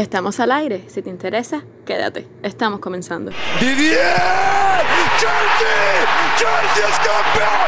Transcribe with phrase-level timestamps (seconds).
[0.00, 0.84] Estamos al aire.
[0.88, 2.26] Si te interesa, quédate.
[2.42, 3.32] Estamos comenzando.
[3.60, 4.00] ¡Didier!
[5.18, 6.06] ¡Chelsea!
[6.38, 7.60] ¡Chelsea es campeón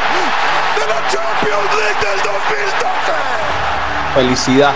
[0.74, 2.72] de la Champions League del 2012!
[4.14, 4.72] Felicidad.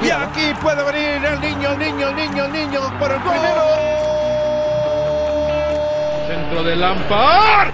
[0.00, 3.62] Y aquí puede venir el niño, el niño, el niño, el niño por el primero.
[6.26, 7.68] Centro de Lampard.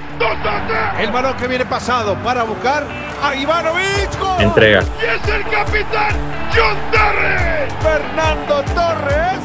[0.99, 2.85] El balón que viene pasado para buscar
[3.23, 4.19] a Ivanovic.
[4.19, 4.43] ¡Gol!
[4.43, 4.83] Entrega.
[5.01, 7.68] ¡Y es el capitán John Terry!
[7.82, 9.41] Fernando Torres.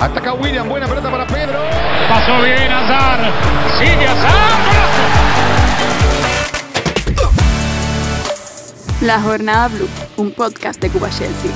[0.00, 1.58] Ataca William, buena pelota para Pedro.
[2.08, 3.32] Pasó bien Azar.
[3.78, 4.56] Sigue Azar.
[9.02, 11.50] La Jornada Blue, un podcast de Cuba Chelsea.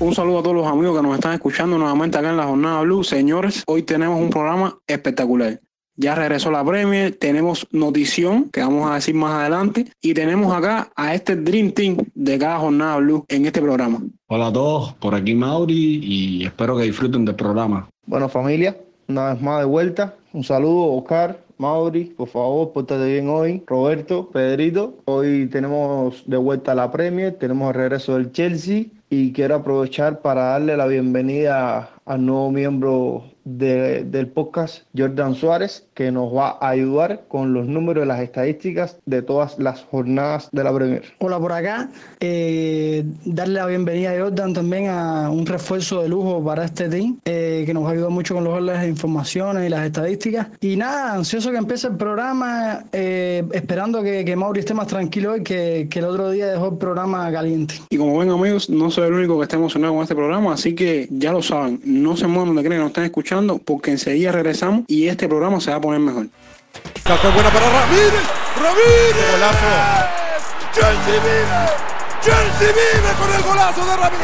[0.00, 2.82] Un saludo a todos los amigos que nos están escuchando nuevamente acá en la Jornada
[2.82, 3.04] Blue.
[3.04, 5.60] Señores, hoy tenemos un programa espectacular.
[6.02, 10.90] Ya regresó la Premier, tenemos notición que vamos a decir más adelante y tenemos acá
[10.96, 14.02] a este Dream Team de cada Jornada Blue en este programa.
[14.26, 17.88] Hola a todos, por aquí Mauri y espero que disfruten del programa.
[18.04, 20.16] Bueno, familia, una vez más de vuelta.
[20.32, 23.62] Un saludo, Oscar, Mauri, por favor, pórtate bien hoy.
[23.68, 29.56] Roberto, Pedrito, hoy tenemos de vuelta la Premier, tenemos el regreso del Chelsea y quiero
[29.56, 36.32] aprovechar para darle la bienvenida al nuevo miembro de- del podcast, Jordan Suárez, que nos
[36.34, 40.72] va a ayudar con los números y las estadísticas de todas las jornadas de la
[40.72, 41.02] Premier.
[41.18, 41.90] Hola por acá.
[42.20, 47.18] Eh, darle la bienvenida a Jordan también a un refuerzo de lujo para este team
[47.24, 50.46] eh, que nos ayuda mucho con los de informaciones y las estadísticas.
[50.60, 55.32] Y nada, ansioso que empiece el programa, eh, esperando que, que Mauri esté más tranquilo
[55.32, 57.74] hoy que, que el otro día dejó el programa caliente.
[57.90, 60.76] Y como ven amigos, no soy el único que está emocionado con este programa, así
[60.76, 64.30] que ya lo saben, no se muevan donde creen que nos están escuchando porque enseguida
[64.30, 66.28] regresamos y este programa se va a poner mejor.
[67.04, 68.22] Saca buena para Ramírez.
[68.62, 69.26] ¡Ramírez!
[70.72, 71.66] ¡Chelsea vive!
[72.22, 74.22] ¡Chelsea vive con el golazo de Ramírez!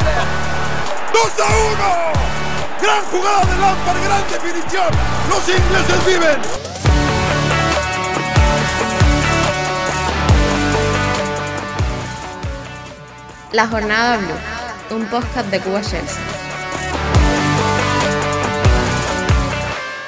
[1.13, 2.83] ¡2 a 1!
[2.83, 4.05] ¡Gran jugada de Lampard!
[4.05, 4.91] ¡Gran definición!
[5.29, 6.69] ¡Los ingleses viven!
[13.53, 14.58] La Jornada Blue,
[14.95, 16.23] un podcast de Cuba Chelsea.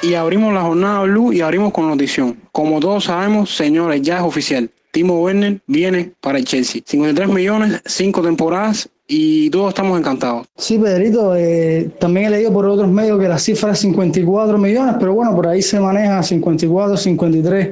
[0.01, 2.37] Y abrimos la jornada Blue y abrimos con notición.
[2.51, 4.69] Como todos sabemos, señores, ya es oficial.
[4.91, 6.81] Timo Werner viene para el Chelsea.
[6.85, 10.47] 53 millones, 5 temporadas y todos estamos encantados.
[10.57, 14.95] Sí, Pedrito, eh, también he leído por otros medios que la cifra es 54 millones,
[14.99, 17.69] pero bueno, por ahí se maneja 54, 53.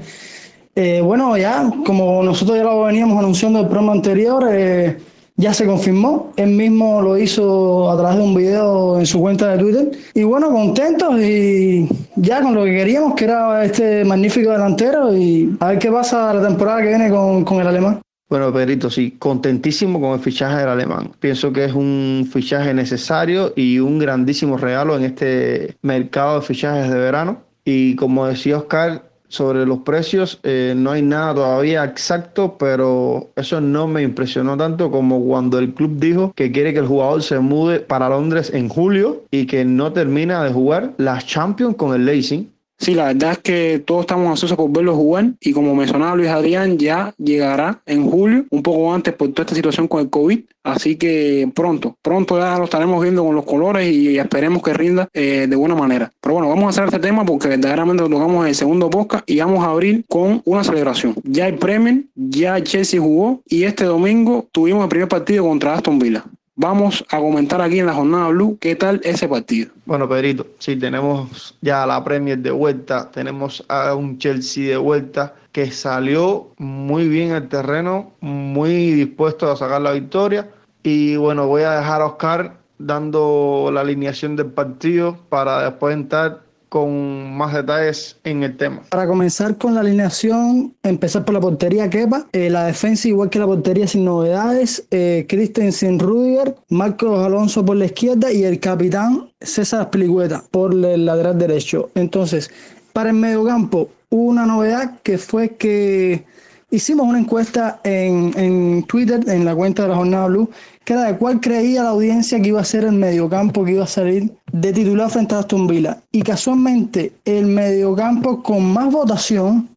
[0.75, 4.98] Eh, bueno, ya, como nosotros ya lo veníamos anunciando en el programa anterior, eh,
[5.40, 6.32] ya se confirmó.
[6.36, 9.92] Él mismo lo hizo a través de un video en su cuenta de Twitter.
[10.14, 15.16] Y bueno, contentos y ya con lo que queríamos, que era este magnífico delantero.
[15.16, 18.02] Y a ver qué pasa la temporada que viene con, con el alemán.
[18.30, 21.14] Bueno, Pedrito, sí, contentísimo con el fichaje del alemán.
[21.20, 26.92] Pienso que es un fichaje necesario y un grandísimo regalo en este mercado de fichajes
[26.92, 27.42] de verano.
[27.64, 33.62] Y como decía Oscar, sobre los precios, eh, no hay nada todavía exacto, pero eso
[33.62, 37.40] no me impresionó tanto como cuando el club dijo que quiere que el jugador se
[37.40, 42.06] mude para Londres en julio y que no termina de jugar la Champions con el
[42.06, 42.50] Leipzig.
[42.80, 46.30] Sí, la verdad es que todos estamos ansiosos por verlo jugar y como mencionaba Luis
[46.30, 50.40] Adrián, ya llegará en julio, un poco antes por toda esta situación con el COVID,
[50.64, 55.10] así que pronto, pronto ya lo estaremos viendo con los colores y esperemos que rinda
[55.14, 56.10] eh, de buena manera.
[56.22, 59.30] Pero bueno, vamos a hacer este tema porque verdaderamente lo tocamos en el segundo podcast
[59.30, 61.16] y vamos a abrir con una celebración.
[61.24, 65.74] Ya el Premier, ya el Chelsea jugó y este domingo tuvimos el primer partido contra
[65.74, 66.24] Aston Villa.
[66.62, 69.72] Vamos a comentar aquí en la jornada Blue qué tal ese partido.
[69.86, 75.36] Bueno, Pedrito, sí, tenemos ya la Premier de vuelta, tenemos a un Chelsea de vuelta
[75.53, 80.50] que salió muy bien al terreno, muy dispuesto a sacar la victoria.
[80.84, 86.42] Y bueno, voy a dejar a Oscar dando la alineación del partido para después entrar
[86.69, 88.84] con más detalles en el tema.
[88.90, 93.40] Para comenzar con la alineación, empezar por la portería Kepa, eh, la defensa igual que
[93.40, 99.31] la portería sin novedades, eh, Christensen Rudiger, Marcos Alonso por la izquierda y el capitán
[99.42, 101.89] César Pilicueta por el lateral derecho.
[101.95, 102.51] Entonces,
[102.94, 106.25] para el mediocampo, una novedad que fue que
[106.71, 110.50] hicimos una encuesta en, en Twitter, en la cuenta de la Jornada Blue,
[110.83, 113.83] que era de cuál creía la audiencia que iba a ser el mediocampo que iba
[113.83, 116.01] a salir de titular frente a Aston Villa.
[116.12, 119.69] Y casualmente el mediocampo con más votación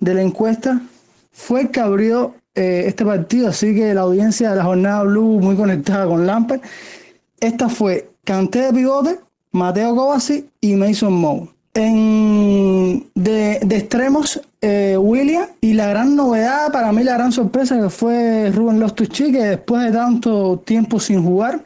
[0.00, 0.80] de la encuesta
[1.32, 5.40] fue el que abrió eh, este partido, así que la audiencia de la jornada Blue
[5.40, 6.60] muy conectada con Lampard.
[7.40, 9.18] Esta fue Canté de pivote,
[9.50, 11.50] Mateo Kovacic y Mason Mount.
[11.74, 15.46] En, de, de extremos, eh, William.
[15.60, 19.84] Y la gran novedad, para mí la gran sorpresa que fue Rubén Loftus-Cheek, que después
[19.84, 21.60] de tanto tiempo sin jugar,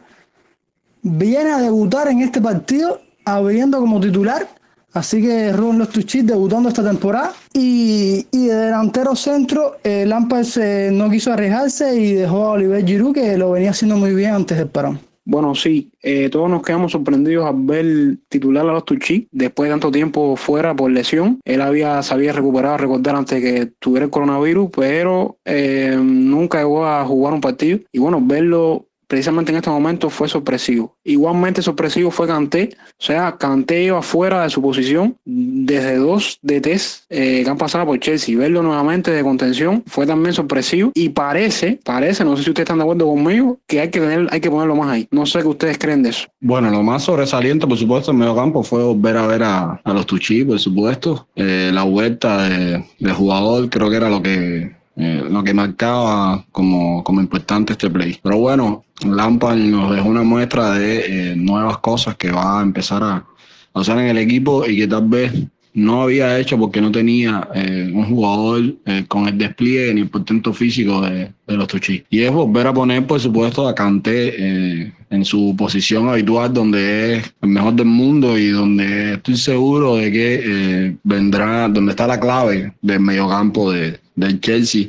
[1.02, 4.46] viene a debutar en este partido, abriendo como titular.
[4.94, 7.32] Así que Rubén Loftus-Cheek debutando esta temporada.
[7.52, 12.84] Y, y de delantero centro, eh, Lampard se- no quiso arriesgarse y dejó a Oliver
[12.84, 14.98] Giroud, que lo venía haciendo muy bien antes del parón.
[15.30, 19.74] Bueno, sí, eh, todos nos quedamos sorprendidos al ver titular a los Tuchí después de
[19.74, 21.38] tanto tiempo fuera por lesión.
[21.44, 26.86] Él había, se había recuperado, recordar, antes que tuviera el coronavirus, pero eh, nunca llegó
[26.86, 27.78] a jugar un partido.
[27.92, 30.96] Y bueno, verlo precisamente en este momento fue sorpresivo.
[31.02, 37.06] Igualmente sorpresivo fue Kanté, o sea, Kanté iba fuera de su posición desde dos DTs
[37.08, 38.38] eh, que han pasado por Chelsea.
[38.38, 42.78] Verlo nuevamente de contención fue también sorpresivo y parece, parece, no sé si ustedes están
[42.78, 45.08] de acuerdo conmigo, que hay que tener, hay que ponerlo más ahí.
[45.10, 46.28] No sé qué ustedes creen de eso.
[46.40, 50.06] Bueno, lo más sobresaliente, por supuesto, en medio campo fue volver a ver a, los
[50.06, 51.26] Tuchí, por supuesto.
[51.34, 56.44] Eh, la vuelta de, de jugador creo que era lo que eh, lo que marcaba
[56.52, 58.18] como, como importante este play.
[58.22, 63.02] Pero bueno, Lampard nos dejó una muestra de eh, nuevas cosas que va a empezar
[63.02, 63.24] a,
[63.72, 65.32] a usar en el equipo y que tal vez
[65.78, 70.08] no había hecho porque no tenía eh, un jugador eh, con el despliegue ni el
[70.08, 72.04] portento físico de, de los Tuchí.
[72.10, 77.16] Y es volver a poner, por supuesto, a Kanté eh, en su posición habitual, donde
[77.16, 82.06] es el mejor del mundo y donde estoy seguro de que eh, vendrá, donde está
[82.06, 84.86] la clave del mediocampo de, del Chelsea,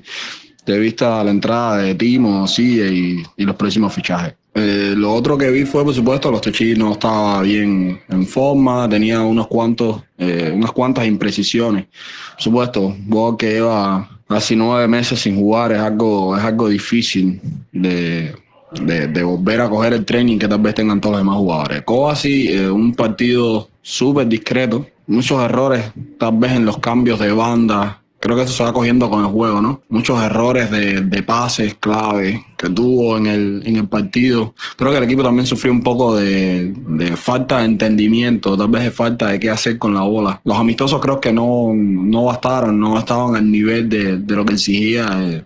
[0.66, 4.36] de vista a la entrada de Timo, Sille y, los próximos fichajes.
[4.54, 8.90] Eh, lo otro que vi fue, por supuesto, los Tuchí no estaba bien en forma,
[8.90, 11.86] tenía unos cuantos, eh, unas cuantas imprecisiones.
[12.34, 17.40] Por supuesto, vos que lleva casi nueve meses sin jugar es algo, es algo difícil
[17.72, 18.36] de,
[18.82, 21.82] de, de volver a coger el training que tal vez tengan todos los demás jugadores.
[21.84, 27.99] Kovacic, eh, un partido súper discreto, muchos errores tal vez en los cambios de banda,
[28.20, 29.82] Creo que eso se va cogiendo con el juego, ¿no?
[29.90, 34.54] Muchos errores de, de pases clave que tuvo en el, en el partido.
[34.76, 38.84] Creo que el equipo también sufrió un poco de, de falta de entendimiento, tal vez
[38.84, 40.42] de falta de qué hacer con la bola.
[40.44, 44.54] Los amistosos creo que no, no bastaron, no estaban al nivel de, de lo que
[44.54, 45.46] exigía eh,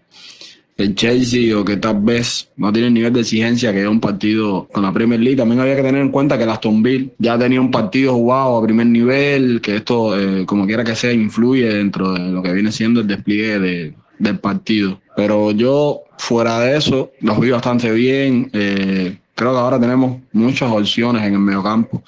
[0.84, 4.00] el Chelsea o que tal vez no tiene el nivel de exigencia que es un
[4.00, 5.38] partido con la Premier League.
[5.38, 8.58] También había que tener en cuenta que el Aston Villa ya tenía un partido jugado
[8.58, 12.54] a primer nivel, que esto, eh, como quiera que sea, influye dentro de lo que
[12.54, 15.00] viene siendo el despliegue de, del partido.
[15.16, 18.50] Pero yo, fuera de eso, los vi bastante bien.
[18.54, 22.04] Eh, creo que ahora tenemos muchas opciones en el mediocampo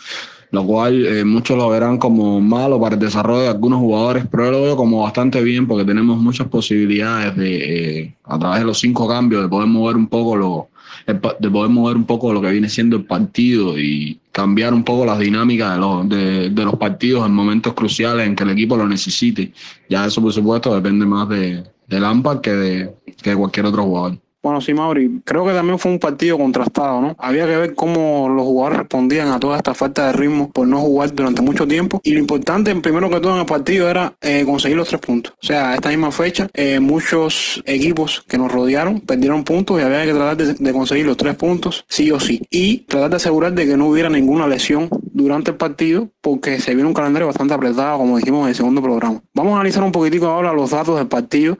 [0.51, 4.51] lo cual eh, muchos lo verán como malo para el desarrollo de algunos jugadores, pero
[4.51, 8.79] lo veo como bastante bien porque tenemos muchas posibilidades de, eh, a través de los
[8.79, 10.69] cinco cambios, de poder mover un poco lo,
[11.07, 15.05] de poder mover un poco lo que viene siendo el partido y cambiar un poco
[15.05, 18.75] las dinámicas de los, de, de los partidos en momentos cruciales en que el equipo
[18.75, 19.53] lo necesite.
[19.89, 23.83] Ya eso, por supuesto, depende más de, de Lampard que de, que de cualquier otro
[23.83, 24.17] jugador.
[24.45, 27.15] Bueno, sí, Mauri, creo que también fue un partido contrastado, ¿no?
[27.17, 30.81] Había que ver cómo los jugadores respondían a toda esta falta de ritmo por no
[30.81, 31.99] jugar durante mucho tiempo.
[32.03, 35.33] Y lo importante, primero que todo en el partido, era eh, conseguir los tres puntos.
[35.41, 39.83] O sea, a esta misma fecha, eh, muchos equipos que nos rodearon perdieron puntos y
[39.83, 42.43] había que tratar de, conseguir los tres puntos, sí o sí.
[42.51, 46.75] Y tratar de asegurar de que no hubiera ninguna lesión durante el partido, porque se
[46.75, 49.23] viene un calendario bastante apretado, como dijimos en el segundo programa.
[49.33, 51.57] Vamos a analizar un poquitico ahora los datos del partido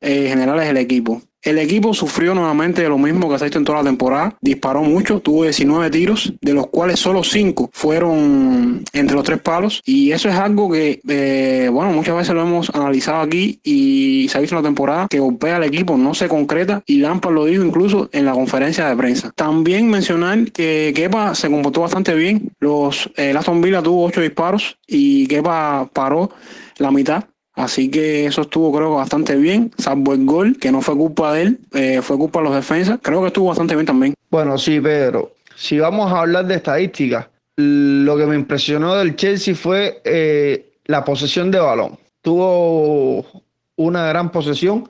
[0.00, 1.20] eh, generales del equipo.
[1.42, 4.36] El equipo sufrió nuevamente de lo mismo que se ha hecho en toda la temporada.
[4.40, 9.80] Disparó mucho, tuvo 19 tiros, de los cuales solo 5 fueron entre los tres palos.
[9.84, 14.38] Y eso es algo que, eh, bueno, muchas veces lo hemos analizado aquí y se
[14.38, 16.82] ha visto en la temporada que golpea al equipo, no se concreta.
[16.86, 19.32] Y Lampard lo dijo incluso en la conferencia de prensa.
[19.34, 22.50] También mencionar que Kepa se comportó bastante bien.
[22.58, 26.30] Los, eh, Aston Villa tuvo 8 disparos y Kepa paró
[26.78, 27.24] la mitad.
[27.58, 31.42] Así que eso estuvo creo bastante bien, salvo el gol, que no fue culpa de
[31.42, 33.00] él, eh, fue culpa de los defensas.
[33.02, 34.14] Creo que estuvo bastante bien también.
[34.30, 35.32] Bueno, sí, Pedro.
[35.56, 41.04] Si vamos a hablar de estadísticas, lo que me impresionó del Chelsea fue eh, la
[41.04, 41.98] posesión de balón.
[42.22, 43.26] Tuvo
[43.74, 44.88] una gran posesión.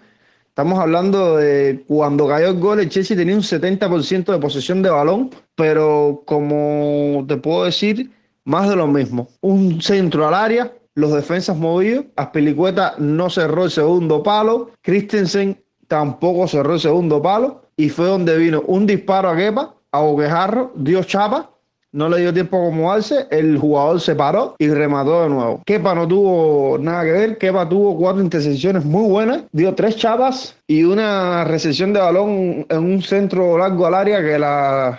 [0.49, 4.91] Estamos hablando de cuando cayó el gol, el Chelsea tenía un 70% de posesión de
[4.91, 8.11] balón, pero como te puedo decir,
[8.45, 9.31] más de lo mismo.
[9.41, 12.07] Un centro al área, los defensas movidos.
[12.17, 14.73] Aspilicueta no cerró el segundo palo.
[14.83, 17.63] Christensen tampoco cerró el segundo palo.
[17.77, 21.51] Y fue donde vino un disparo a Kepa, a Boquejarro, dio chapa.
[21.93, 23.29] No le dio tiempo a acomodarse.
[23.31, 25.63] El jugador se paró y remató de nuevo.
[25.65, 27.39] Kepa no tuvo nada que ver.
[27.39, 29.45] Kepa tuvo cuatro intercepciones muy buenas.
[29.53, 34.37] Dio tres chapas y una recepción de balón en un centro largo al área que
[34.37, 34.99] la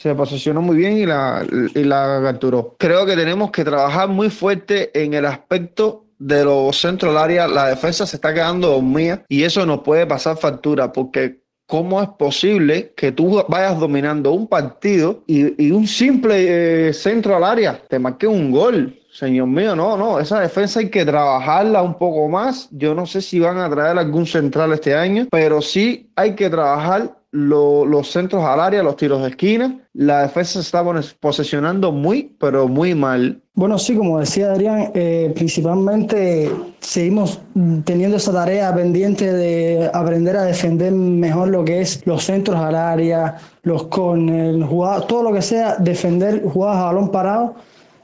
[0.00, 2.74] se posicionó muy bien y la, y la capturó.
[2.78, 7.48] Creo que tenemos que trabajar muy fuerte en el aspecto de los centros del área,
[7.48, 12.08] la defensa se está quedando dormida y eso nos puede pasar factura porque ¿cómo es
[12.10, 17.98] posible que tú vayas dominando un partido y, un simple eh, centro al área te
[17.98, 18.96] marque un gol?
[19.12, 22.68] Señor mío, no, no, esa defensa hay que trabajarla un poco más.
[22.70, 26.48] Yo no sé si van a traer algún central este año, pero sí hay que
[26.48, 29.78] trabajar los centros al área, los tiros de esquina.
[29.92, 30.84] La defensa se está
[31.20, 33.40] posesionando muy, pero muy mal.
[33.54, 37.40] Bueno, sí, como decía Adrián, eh, principalmente seguimos
[37.84, 42.74] teniendo esa tarea pendiente de aprender a defender mejor lo que es los centros al
[42.74, 44.58] área, los corners,
[45.06, 47.54] todo lo que sea defender jugadas a balón parado.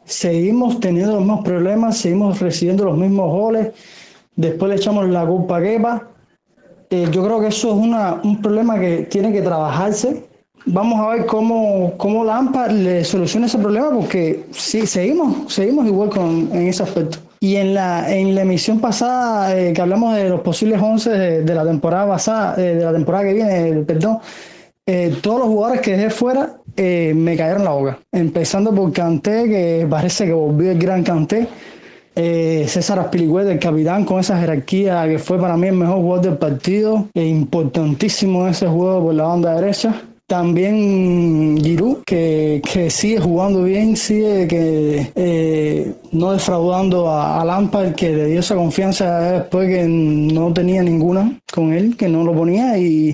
[0.04, 3.73] Seguimos teniendo los mismos problemas, seguimos recibiendo los mismos goles.
[4.37, 6.15] Después le echamos la culpa a Kepa
[6.90, 10.24] eh, yo creo que eso es una, un problema que tiene que trabajarse.
[10.66, 16.10] Vamos a ver cómo, cómo Lampard le soluciona ese problema, porque sí, seguimos, seguimos igual
[16.10, 17.18] con, en ese aspecto.
[17.38, 21.10] Y en la, en la emisión pasada, eh, que hablamos de los posibles 11
[21.42, 24.18] de, la temporada pasada, eh, de la temporada que viene, perdón,
[25.20, 27.98] todos los jugadores que dejé fuera me cayeron la boca.
[28.12, 31.48] Empezando por Canté, que parece que volvió el gran Canté
[32.16, 36.25] eh, César Aspilicueta, el capitán, con esa jerarquía que fue para mí el mejor jugador
[36.25, 40.02] del partido, e importantísimo ese juego por la banda derecha.
[40.26, 47.94] También Giroud, que, que, sigue jugando bien, sigue que eh, no defraudando a, a, Lampard,
[47.94, 52.32] que le dio esa confianza después que no tenía ninguna con él, que no lo
[52.35, 53.12] ponía y,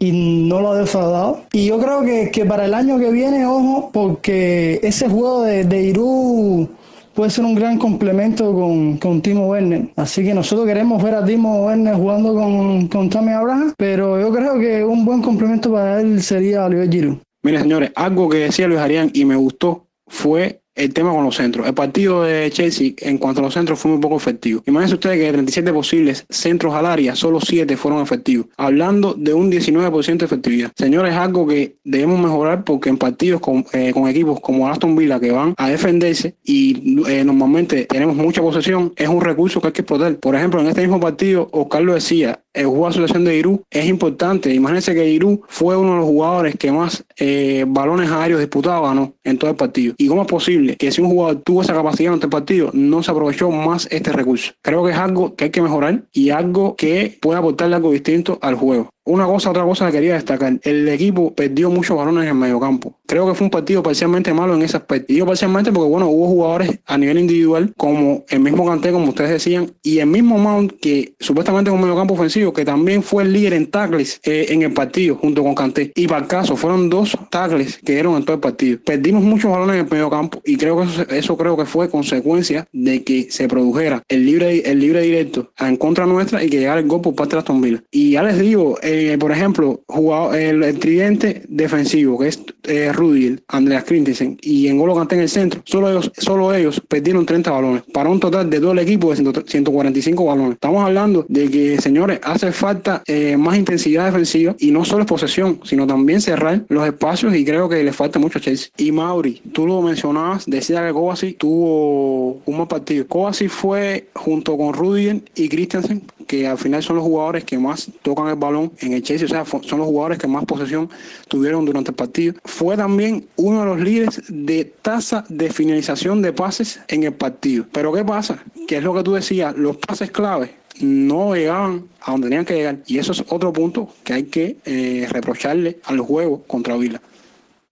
[0.48, 1.40] no lo ha defraudado.
[1.52, 5.64] Y yo creo que, que, para el año que viene, ojo, porque ese juego de,
[5.64, 6.68] de Giroud
[7.14, 9.88] puede ser un gran complemento con, con Timo Werner.
[9.96, 14.58] Así que nosotros queremos ver a Timo Werner jugando con, con Abraham, pero yo creo
[14.58, 17.18] que un buen complemento para él sería Oliver Giroud.
[17.44, 21.36] Mire, señores, algo que decía Luis Arián y me gustó fue el tema con los
[21.36, 21.66] centros.
[21.66, 24.62] El partido de Chelsea en cuanto a los centros fue muy poco efectivo.
[24.66, 28.46] Imagínense ustedes que de 37 posibles centros al área, solo 7 fueron efectivos.
[28.56, 30.72] Hablando de un 19% de efectividad.
[30.76, 34.96] Señores, es algo que debemos mejorar porque en partidos con, eh, con equipos como Aston
[34.96, 39.68] Villa que van a defenderse y eh, normalmente tenemos mucha posesión, es un recurso que
[39.68, 40.16] hay que explotar.
[40.16, 43.62] Por ejemplo, en este mismo partido, Oscar lo decía, el juego de asociación de Irú
[43.70, 44.52] es importante.
[44.52, 48.92] Imagínense que Irú fue uno de los jugadores que más eh, balones aéreos disputaba
[49.24, 49.94] en todo el partido.
[49.96, 53.02] ¿Y cómo es posible que si un jugador tuvo esa capacidad en este partido, no
[53.02, 54.52] se aprovechó más este recurso?
[54.62, 58.38] Creo que es algo que hay que mejorar y algo que puede aportarle algo distinto
[58.42, 58.90] al juego.
[59.04, 60.60] Una cosa, otra cosa que quería destacar.
[60.62, 63.00] El equipo perdió muchos balones en el mediocampo.
[63.06, 65.12] Creo que fue un partido parcialmente malo en ese aspecto.
[65.12, 69.30] Y parcialmente porque, bueno, hubo jugadores a nivel individual, como el mismo Canté, como ustedes
[69.30, 73.32] decían, y el mismo Mount, que supuestamente es un mediocampo ofensivo, que también fue el
[73.32, 75.90] líder en tackles eh, en el partido, junto con Canté.
[75.96, 78.78] Y para el caso, fueron dos tackles que dieron en todo el partido.
[78.84, 82.68] Perdimos muchos balones en el mediocampo y creo que eso, eso creo que fue consecuencia
[82.72, 86.80] de que se produjera el libre, el libre directo en contra nuestra y que llegara
[86.80, 87.82] el gol por parte de Aston Villa.
[87.90, 93.38] Y ya les digo, eh, por ejemplo, jugado, el, tridente defensivo, que es eh, Rudy,
[93.48, 97.82] Andreas Christensen y Engolo Kanté en el centro, solo ellos, solo ellos perdieron 30 balones,
[97.92, 100.54] para un total de todo el equipo de 145 balones.
[100.54, 105.08] Estamos hablando de que, señores, hace falta eh, más intensidad defensiva y no solo es
[105.08, 108.70] posesión, sino también cerrar los espacios y creo que le falta mucho a Chelsea.
[108.76, 113.06] Y Mauri, tú lo mencionabas, decía que Kovacic tuvo un mal partido.
[113.06, 117.90] Kovacic fue junto con Rudy y Christensen que al final son los jugadores que más
[118.02, 120.90] tocan el balón en el Chelsea, o sea, son los jugadores que más posesión
[121.28, 122.34] tuvieron durante el partido.
[122.44, 127.64] Fue también uno de los líderes de tasa de finalización de pases en el partido.
[127.72, 128.42] Pero ¿qué pasa?
[128.66, 132.54] Que es lo que tú decías, los pases clave no llegaban a donde tenían que
[132.54, 132.78] llegar.
[132.86, 137.00] Y eso es otro punto que hay que eh, reprocharle al juego contra Vila.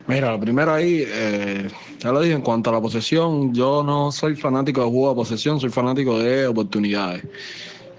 [0.07, 1.69] Mira, lo primero ahí, eh,
[2.00, 5.14] ya lo dije, en cuanto a la posesión, yo no soy fanático de juego de
[5.14, 7.23] posesión, soy fanático de oportunidades.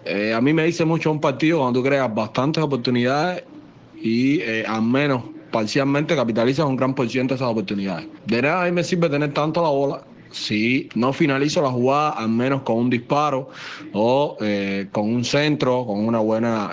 [0.06, 3.44] Eh, a mí me dice mucho un partido cuando tú creas bastantes oportunidades
[4.02, 8.08] y eh, al menos parcialmente capitalizas un gran por ciento de esas oportunidades.
[8.26, 12.12] De nada a mí me sirve tener tanto la bola si no finalizo la jugada
[12.12, 13.50] al menos con un disparo
[13.92, 16.72] o eh, con un centro, con una buena,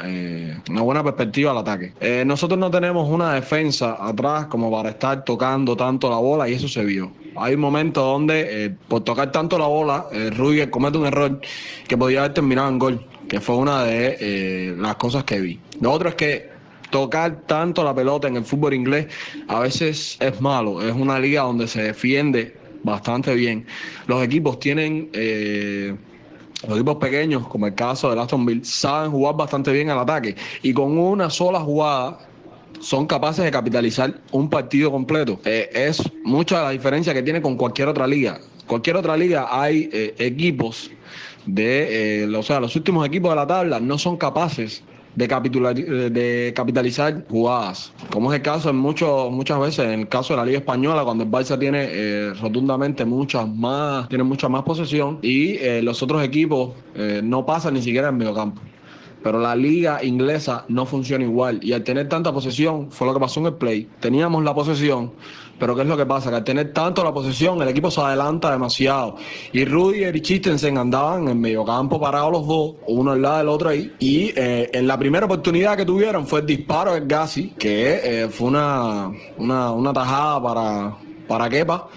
[0.70, 1.92] una buena perspectiva al ataque.
[2.24, 6.68] nosotros no tenemos una defensa atrás como para estar tocando tanto la bola y eso
[6.68, 7.10] se vio.
[7.34, 10.06] Hay un momento donde por tocar tanto la bola,
[10.36, 11.40] Rudiger comete un error
[11.88, 15.60] que podía haber terminado en gol que fue una de eh, las cosas que vi.
[15.80, 16.48] Lo otro es que
[16.90, 19.06] tocar tanto la pelota en el fútbol inglés
[19.46, 20.82] a veces es malo.
[20.82, 23.66] Es una liga donde se defiende bastante bien.
[24.06, 25.94] Los equipos tienen, eh,
[26.66, 30.34] los equipos pequeños, como el caso de Aston Villa, saben jugar bastante bien al ataque
[30.62, 32.20] y con una sola jugada
[32.80, 35.38] son capaces de capitalizar un partido completo.
[35.44, 38.40] Eh, es mucha la diferencia que tiene con cualquier otra liga.
[38.66, 40.90] Cualquier otra liga hay equipos
[41.48, 44.84] de, eh, o sea, los últimos equipos de la tabla no son capaces
[45.18, 50.34] de, de capitalizar jugadas, como es el caso en muchos, muchas veces, en el caso
[50.34, 54.62] de la Liga Española, cuando el Barça tiene eh, rotundamente muchas más, tiene mucha más
[54.62, 58.60] posesión y eh, los otros equipos eh, no pasan ni siquiera en mediocampo.
[59.20, 61.58] Pero la liga inglesa no funciona igual.
[61.60, 63.88] Y al tener tanta posesión, fue lo que pasó en el play.
[63.98, 65.10] Teníamos la posesión,
[65.58, 66.30] pero ¿qué es lo que pasa?
[66.30, 69.16] Que al tener tanto la posesión, el equipo se adelanta demasiado.
[69.52, 73.48] Y Rudiger y Chistensen andaban en medio campo parados los dos, uno al lado del
[73.48, 73.92] otro ahí.
[73.98, 78.28] Y eh, en la primera oportunidad que tuvieron fue el disparo del Gassi, que eh,
[78.28, 80.96] fue una, una, tajada para,
[81.26, 81.88] para Kepa.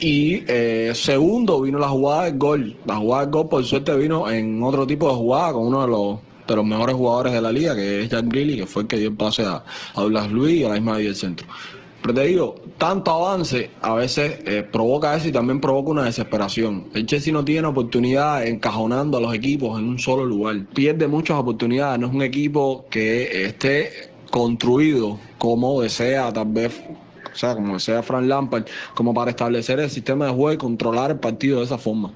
[0.00, 2.76] Y eh, segundo vino la jugada del gol.
[2.84, 5.88] La jugada del gol, por suerte, vino en otro tipo de jugada con uno de
[5.88, 8.88] los de los mejores jugadores de la liga, que es Jack Greeley, que fue el
[8.88, 11.46] que dio el pase a, a Douglas Luis y a la misma del centro.
[12.04, 16.84] Pero te digo, tanto avance a veces eh, provoca eso y también provoca una desesperación.
[16.92, 20.66] El Chelsea no tiene oportunidad encajonando a los equipos en un solo lugar.
[20.74, 21.98] Pierde muchas oportunidades.
[21.98, 26.78] No es un equipo que esté construido como desea tal vez
[27.32, 31.12] o sea, como desea Frank Lampard, como para establecer el sistema de juego y controlar
[31.12, 32.12] el partido de esa forma.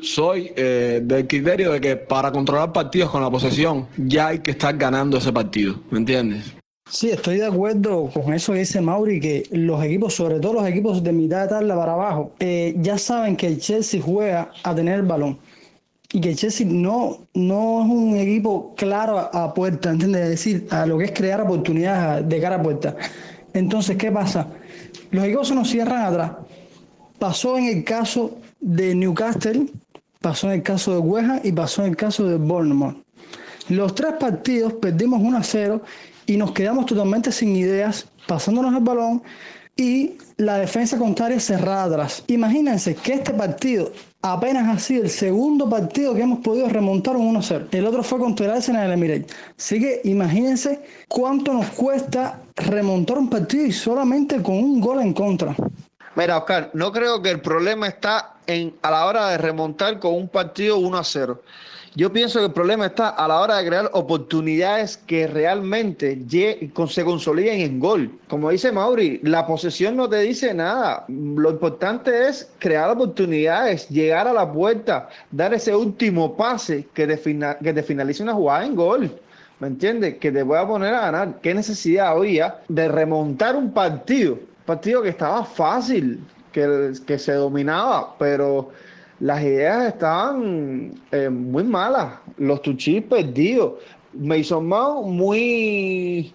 [0.00, 4.52] Soy eh, del criterio de que para controlar partidos con la posesión ya hay que
[4.52, 6.56] estar ganando ese partido, ¿me entiendes?
[6.88, 10.68] Sí, estoy de acuerdo con eso que dice Mauri, que los equipos, sobre todo los
[10.68, 14.72] equipos de mitad de tabla para abajo, eh, ya saben que el Chelsea juega a
[14.72, 15.36] tener el balón
[16.12, 20.22] y que el Chelsea no, no es un equipo claro a, puerta, ¿entiendes?
[20.22, 22.96] Es decir, a lo que es crear oportunidades de cara a puerta.
[23.52, 24.46] Entonces, ¿qué pasa?
[25.10, 26.32] Los equipos se nos cierran atrás.
[27.18, 29.66] Pasó en el caso de Newcastle,
[30.20, 33.05] pasó en el caso de Hueja y pasó en el caso de Bournemouth.
[33.68, 35.82] Los tres partidos perdimos 1 a 0
[36.26, 39.22] y nos quedamos totalmente sin ideas, pasándonos el balón
[39.76, 42.22] y la defensa contraria cerrada atrás.
[42.28, 43.92] Imagínense que este partido
[44.22, 47.68] apenas ha sido el segundo partido que hemos podido remontar un 1-0.
[47.72, 49.36] El otro fue contra el Arsenal en el Emirates.
[49.58, 55.12] Así que imagínense cuánto nos cuesta remontar un partido y solamente con un gol en
[55.12, 55.54] contra.
[56.14, 60.14] Mira, Oscar, no creo que el problema está en a la hora de remontar con
[60.14, 61.42] un partido 1 a 0.
[61.96, 67.04] Yo pienso que el problema está a la hora de crear oportunidades que realmente se
[67.06, 68.10] consoliden en gol.
[68.28, 71.06] Como dice Mauri, la posesión no te dice nada.
[71.08, 77.82] Lo importante es crear oportunidades, llegar a la puerta, dar ese último pase que te,
[77.82, 79.10] finalice una jugada en gol.
[79.58, 80.18] ¿Me entiendes?
[80.18, 81.40] Que te pueda poner a ganar.
[81.40, 84.34] ¿Qué necesidad había de remontar un partido?
[84.34, 88.70] Un partido que estaba fácil, que se dominaba, pero
[89.20, 93.74] las ideas estaban eh, muy malas, los tuchis perdidos.
[94.12, 96.32] Mason Mount muy,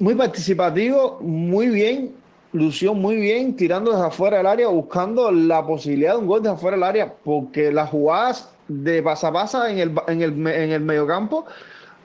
[0.00, 2.12] muy participativo, muy bien,
[2.52, 6.54] lució muy bien, tirando desde afuera del área, buscando la posibilidad de un gol desde
[6.54, 10.80] afuera del área, porque las jugadas de pasa pasa en el, en el, en el
[10.80, 11.44] mediocampo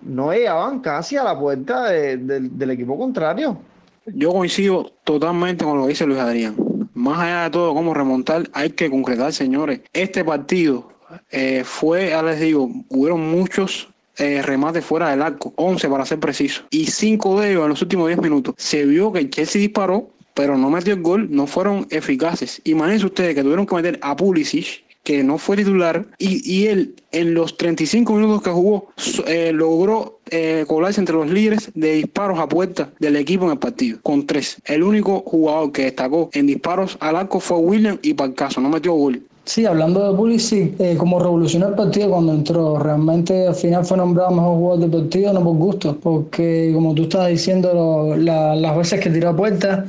[0.02, 3.58] no llegaban casi a la puerta del equipo contrario.
[4.06, 6.69] Yo coincido totalmente con lo que dice Luis Adrián
[7.00, 9.82] más allá de todo cómo remontar, hay que concretar, señores.
[9.94, 10.92] Este partido
[11.32, 16.20] eh, fue, ya les digo, hubieron muchos eh, remates fuera del arco, 11 para ser
[16.20, 18.56] preciso, y 5 de ellos en los últimos 10 minutos.
[18.58, 22.62] Se vio que el Chelsea disparó, pero no metió el gol, no fueron eficaces.
[22.66, 26.94] Imagínense ustedes que tuvieron que meter a Pulisic, que no fue titular, y, y él
[27.12, 28.90] en los 35 minutos que jugó
[29.26, 33.58] eh, logró eh, colarse entre los líderes de disparos a puerta del equipo en el
[33.58, 34.58] partido, con tres.
[34.66, 38.62] El único jugador que destacó en disparos al arco fue William y para el caso,
[38.62, 39.24] no metió gol.
[39.46, 43.98] Sí, hablando de Pulisic, eh, como revolucionó el partido cuando entró, realmente al final fue
[43.98, 49.00] nombrado mejor jugador del partido, no por gusto, porque como tú estabas diciendo, las veces
[49.00, 49.88] que tiró a puerta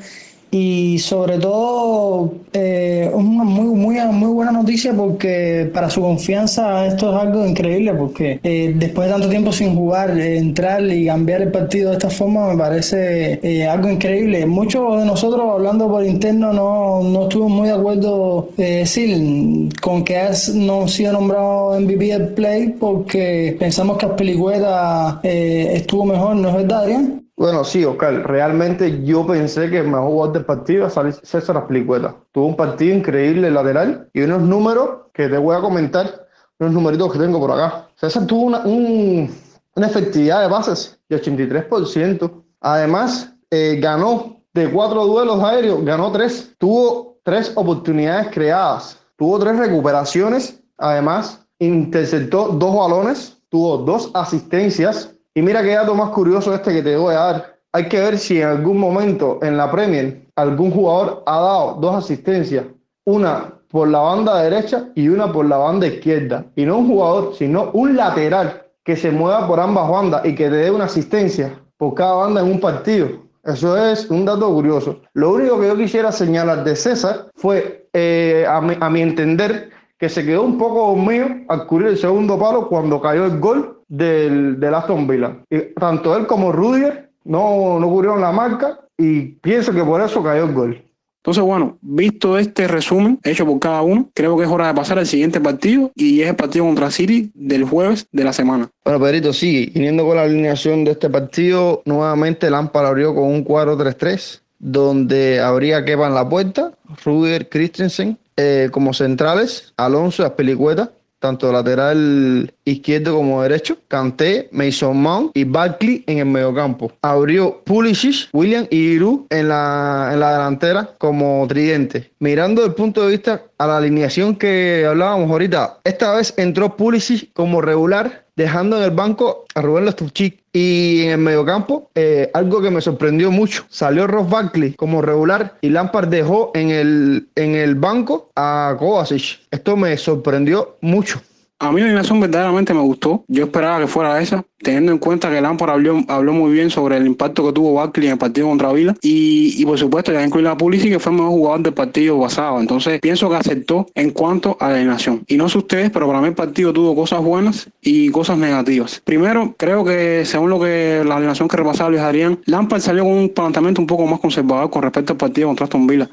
[0.51, 7.11] y sobre todo eh, una muy, muy, muy buena noticia porque para su confianza esto
[7.11, 11.43] es algo increíble porque eh, después de tanto tiempo sin jugar, eh, entrar y cambiar
[11.43, 14.45] el partido de esta forma me parece eh, algo increíble.
[14.47, 18.49] Muchos de nosotros hablando por interno no, no estuvimos muy de acuerdo
[18.85, 20.21] sí, con que
[20.55, 26.55] no ha sido nombrado MVP del Play porque pensamos que Aspilicueta estuvo mejor, ¿no es
[26.57, 27.30] verdad Adrián?
[27.41, 32.15] Bueno, sí, Oscar, realmente yo pensé que el mejor jugador del partido es César Aspilicueta.
[32.33, 36.27] Tuvo un partido increíble lateral y unos números que te voy a comentar,
[36.59, 37.89] unos numeritos que tengo por acá.
[37.95, 42.31] César tuvo una, una efectividad de bases de 83%.
[42.61, 46.53] Además, eh, ganó de cuatro duelos aéreos, ganó tres.
[46.59, 50.63] Tuvo tres oportunidades creadas, tuvo tres recuperaciones.
[50.77, 56.83] Además, interceptó dos balones, tuvo dos asistencias y mira qué dato más curioso este que
[56.83, 57.57] te voy a dar.
[57.73, 62.05] Hay que ver si en algún momento en la Premier algún jugador ha dado dos
[62.05, 62.65] asistencias,
[63.05, 66.45] una por la banda derecha y una por la banda izquierda.
[66.57, 70.49] Y no un jugador, sino un lateral que se mueva por ambas bandas y que
[70.49, 73.09] te dé una asistencia por cada banda en un partido.
[73.45, 75.01] Eso es un dato curioso.
[75.15, 79.71] Lo único que yo quisiera señalar de César fue, eh, a, mi, a mi entender,
[80.01, 83.83] que se quedó un poco dormido al cubrir el segundo palo cuando cayó el gol
[83.87, 85.37] del, del Aston Villa.
[85.51, 90.23] Y tanto él como Rudiger no, no cubrieron la marca y pienso que por eso
[90.23, 90.83] cayó el gol.
[91.19, 94.99] Entonces, bueno, visto este resumen hecho por cada uno, creo que es hora de pasar
[94.99, 98.71] al siguiente partido y es el partido contra City del jueves de la semana.
[98.83, 103.45] Bueno, Pedrito, sí, viniendo con la alineación de este partido, nuevamente Lampard abrió con un
[103.45, 106.73] 4-3-3, donde habría Kepa en la puerta,
[107.05, 114.97] Rudiger, Christensen eh, como centrales, Alonso y Aspelicueta, tanto lateral izquierdo como derecho, Kanté, Mason
[114.97, 116.91] Mount y Barkley en el mediocampo.
[117.03, 122.11] Abrió Pulisic, William y Giroud en la, en la delantera como tridente.
[122.19, 127.31] Mirando el punto de vista a la alineación que hablábamos ahorita, esta vez entró Pulisic
[127.35, 132.63] como regular, dejando en el banco a Rubén Loftus-Cheek y en el mediocampo, eh, algo
[132.63, 137.55] que me sorprendió mucho, salió Ross Barkley como regular y Lampard dejó en el, en
[137.55, 139.41] el banco a Kovacic.
[139.51, 141.21] Esto me sorprendió mucho.
[141.63, 143.23] A mí la alineación verdaderamente me gustó.
[143.29, 145.73] Yo esperaba que fuera esa, teniendo en cuenta que Lampard
[146.09, 148.97] habló, muy bien sobre el impacto que tuvo Barkley en el partido contra Vila.
[149.03, 152.19] Y, y por supuesto, ya incluir a Pulisic, que fue el mejor jugador del partido
[152.19, 152.61] pasado.
[152.61, 155.23] Entonces, pienso que aceptó en cuanto a la alineación.
[155.27, 159.03] Y no sé ustedes, pero para mí el partido tuvo cosas buenas y cosas negativas.
[159.05, 163.13] Primero, creo que según lo que la alineación que repasaba Luis Adrián, Lampard salió con
[163.13, 166.09] un planteamiento un poco más conservador con respecto al partido contra Aston Villa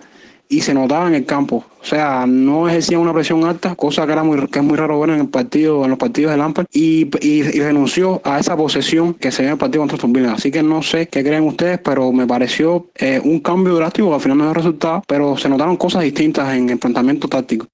[0.50, 1.66] y se notaba en el campo.
[1.82, 5.00] O sea, no ejercía una presión alta, cosa que era muy que es muy raro
[5.00, 9.14] ver en el partido, en los partidos de Lampard, y, y, renunció a esa posesión
[9.14, 10.34] que se ve en el partido contra Villa.
[10.34, 14.16] Así que no sé qué creen ustedes, pero me pareció eh, un cambio drástico que
[14.16, 17.68] al final no dio resultado, pero se notaron cosas distintas en el planteamiento táctico.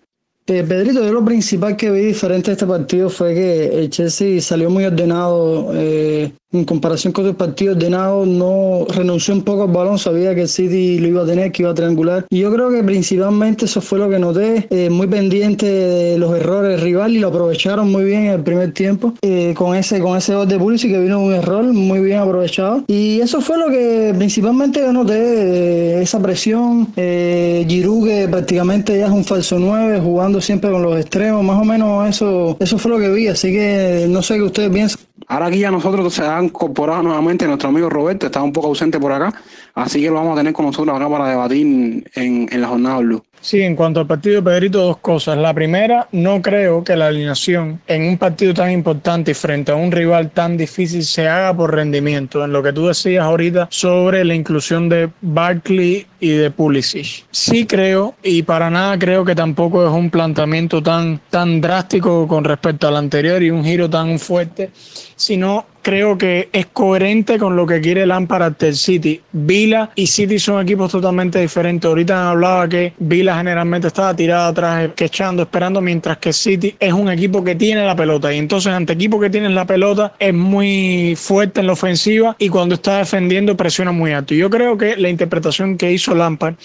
[0.45, 4.41] Eh, Pedrito, yo lo principal que vi diferente de este partido fue que el Chelsea
[4.41, 9.72] salió muy ordenado eh, en comparación con otros partidos ordenados, no renunció un poco al
[9.72, 12.26] balón, sabía que el City lo iba a tener, que iba a triangular.
[12.30, 16.36] Y yo creo que principalmente eso fue lo que noté, eh, muy pendiente de los
[16.36, 20.00] errores del rival y lo aprovecharon muy bien en el primer tiempo, eh, con ese
[20.00, 22.84] con ese gol de Pulisic que vino un error muy bien aprovechado.
[22.88, 28.98] Y eso fue lo que principalmente yo noté, eh, esa presión, eh, Giroud que prácticamente
[28.98, 32.78] ya es un falso 9, jugando siempre con los extremos, más o menos eso, eso
[32.78, 35.00] fue lo que vi, así que no sé qué ustedes piensan.
[35.28, 38.99] Ahora aquí ya nosotros se han incorporado nuevamente nuestro amigo Roberto, está un poco ausente
[38.99, 39.34] por acá,
[39.76, 42.97] así que lo vamos a tener con nosotros acá para debatir en, en la jornada
[42.99, 43.23] Blue.
[43.43, 45.38] Sí, en cuanto al partido de Pedrito, dos cosas.
[45.38, 49.76] La primera, no creo que la alineación en un partido tan importante y frente a
[49.76, 52.45] un rival tan difícil se haga por rendimiento.
[52.45, 57.25] En lo que tú decías ahorita sobre la inclusión de Barkley y de Pulisic.
[57.31, 62.45] Sí creo, y para nada creo que tampoco es un planteamiento tan, tan drástico con
[62.45, 64.71] respecto al anterior y un giro tan fuerte,
[65.17, 69.21] sino creo que es coherente con lo que quiere Lampard ante el City.
[69.31, 71.88] Vila y City son equipos totalmente diferentes.
[71.88, 77.09] Ahorita hablaba que Vila generalmente estaba tirado atrás, quechando, esperando, mientras que City es un
[77.12, 78.33] equipo que tiene la pelota.
[78.33, 82.49] Y entonces ante equipo que tiene la pelota es muy fuerte en la ofensiva y
[82.49, 84.33] cuando está defendiendo presiona muy alto.
[84.33, 86.56] Yo creo que la interpretación que hizo Lampard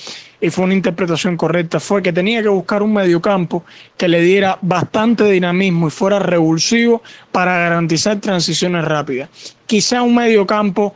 [0.40, 3.64] y fue una interpretación correcta, fue que tenía que buscar un mediocampo
[3.96, 9.28] que le diera bastante dinamismo y fuera revulsivo para garantizar transiciones rápidas.
[9.66, 10.94] Quizá un mediocampo,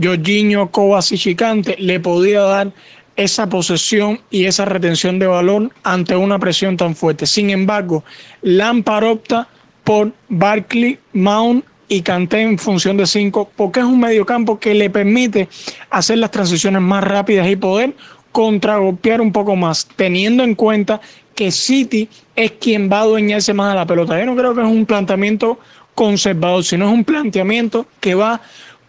[0.00, 2.72] Jorginho, Kovacic y Kante, le podía dar
[3.16, 7.26] esa posesión y esa retención de balón ante una presión tan fuerte.
[7.26, 8.04] Sin embargo,
[8.42, 9.48] Lampard opta
[9.84, 14.90] por Barkley, Mount y Kanté en función de 5 porque es un mediocampo que le
[14.90, 15.48] permite
[15.90, 17.94] hacer las transiciones más rápidas y poder
[18.32, 21.00] contragolpear un poco más, teniendo en cuenta
[21.34, 24.18] que City es quien va a adueñarse más de la pelota.
[24.18, 25.58] Yo no creo que es un planteamiento
[25.94, 28.40] conservador, sino es un planteamiento que va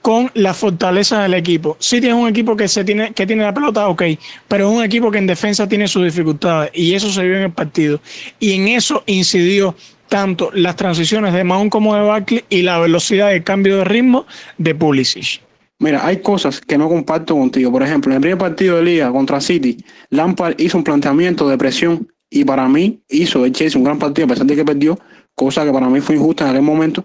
[0.01, 1.77] con la fortaleza del equipo.
[1.79, 4.03] City es un equipo que se tiene que tiene la pelota, ok,
[4.47, 7.43] pero es un equipo que en defensa tiene sus dificultades y eso se vio en
[7.43, 7.99] el partido.
[8.39, 9.75] Y en eso incidió
[10.07, 14.25] tanto las transiciones de Mahon como de Barkley y la velocidad de cambio de ritmo
[14.57, 15.41] de Pulisic.
[15.79, 17.71] Mira, hay cosas que no comparto contigo.
[17.71, 19.77] Por ejemplo, en el primer partido de liga contra City,
[20.09, 24.25] Lampard hizo un planteamiento de presión y para mí hizo el Chelsea un gran partido
[24.25, 24.97] a pesar de que perdió,
[25.35, 27.03] cosa que para mí fue injusta en aquel momento,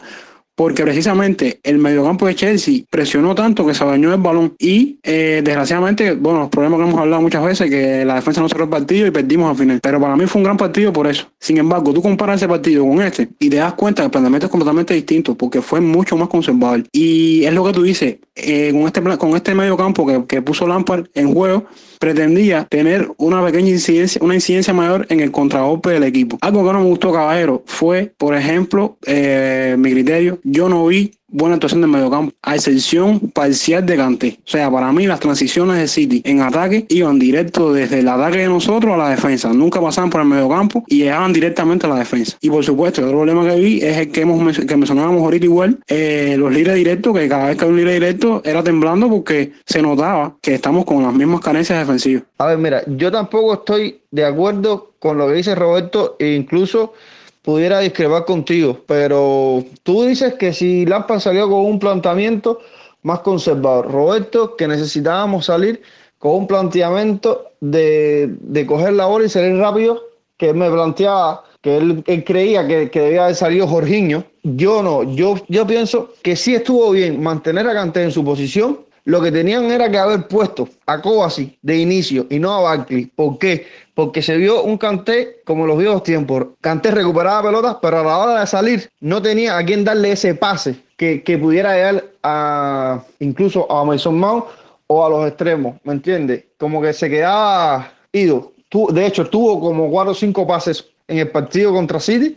[0.61, 5.41] porque precisamente el mediocampo de Chelsea presionó tanto que se bañó el balón y eh,
[5.43, 8.69] desgraciadamente, bueno, los problemas que hemos hablado muchas veces, que la defensa no cerró el
[8.69, 11.27] partido y perdimos al final, pero para mí fue un gran partido por eso.
[11.39, 14.49] Sin embargo, tú comparas ese partido con este y te das cuenta que el planteamiento
[14.49, 16.85] es completamente distinto porque fue mucho más conservador.
[16.93, 20.43] Y es lo que tú dices, eh, con, este, con este medio campo que, que
[20.43, 21.65] puso Lampard en juego,
[22.01, 26.39] pretendía tener una pequeña incidencia, una incidencia mayor en el contragolpe del equipo.
[26.41, 31.13] Algo que no me gustó, caballero, fue, por ejemplo, eh, mi criterio, yo no vi
[31.29, 34.39] buena actuación del mediocampo, a excepción parcial de Kanté.
[34.45, 38.39] O sea, para mí las transiciones de City en ataque iban directo desde el ataque
[38.39, 39.53] de nosotros a la defensa.
[39.53, 42.37] Nunca pasaban por el mediocampo y llegaban directamente a la defensa.
[42.41, 45.45] Y por supuesto, el otro problema que vi es el que, hemos, que mencionábamos ahorita
[45.47, 49.09] igual, eh, los líderes directos, que cada vez que hay un líder directo era temblando
[49.09, 52.25] porque se notaba que estamos con las mismas carencias defensivas.
[52.39, 56.95] A ver, mira, yo tampoco estoy de acuerdo con lo que dice Roberto e incluso
[57.43, 62.61] pudiera discrepar contigo, pero tú dices que si Lampan salió con un planteamiento
[63.03, 65.83] más conservador, Roberto, que necesitábamos salir
[66.19, 70.03] con un planteamiento de, de coger la bola y salir rápido,
[70.37, 74.25] que me planteaba que él, creía que, que, debía haber salido Jorginho.
[74.43, 78.81] Yo no, yo, yo pienso que sí estuvo bien mantener a Kanté en su posición,
[79.05, 83.07] lo que tenían era que haber puesto a Kovacic de inicio y no a Barkley.
[83.07, 83.67] ¿Por qué?
[83.95, 86.47] Porque se vio un Canté como los viejos tiempos.
[86.61, 90.35] Canté recuperaba pelotas, pero a la hora de salir no tenía a quien darle ese
[90.35, 94.45] pase que, que pudiera llegar a incluso a Mason Mount
[94.87, 96.45] o a los extremos, ¿me entiendes?
[96.59, 98.53] Como que se quedaba ido.
[98.91, 102.37] de hecho, tuvo como cuatro o cinco pases en el partido contra City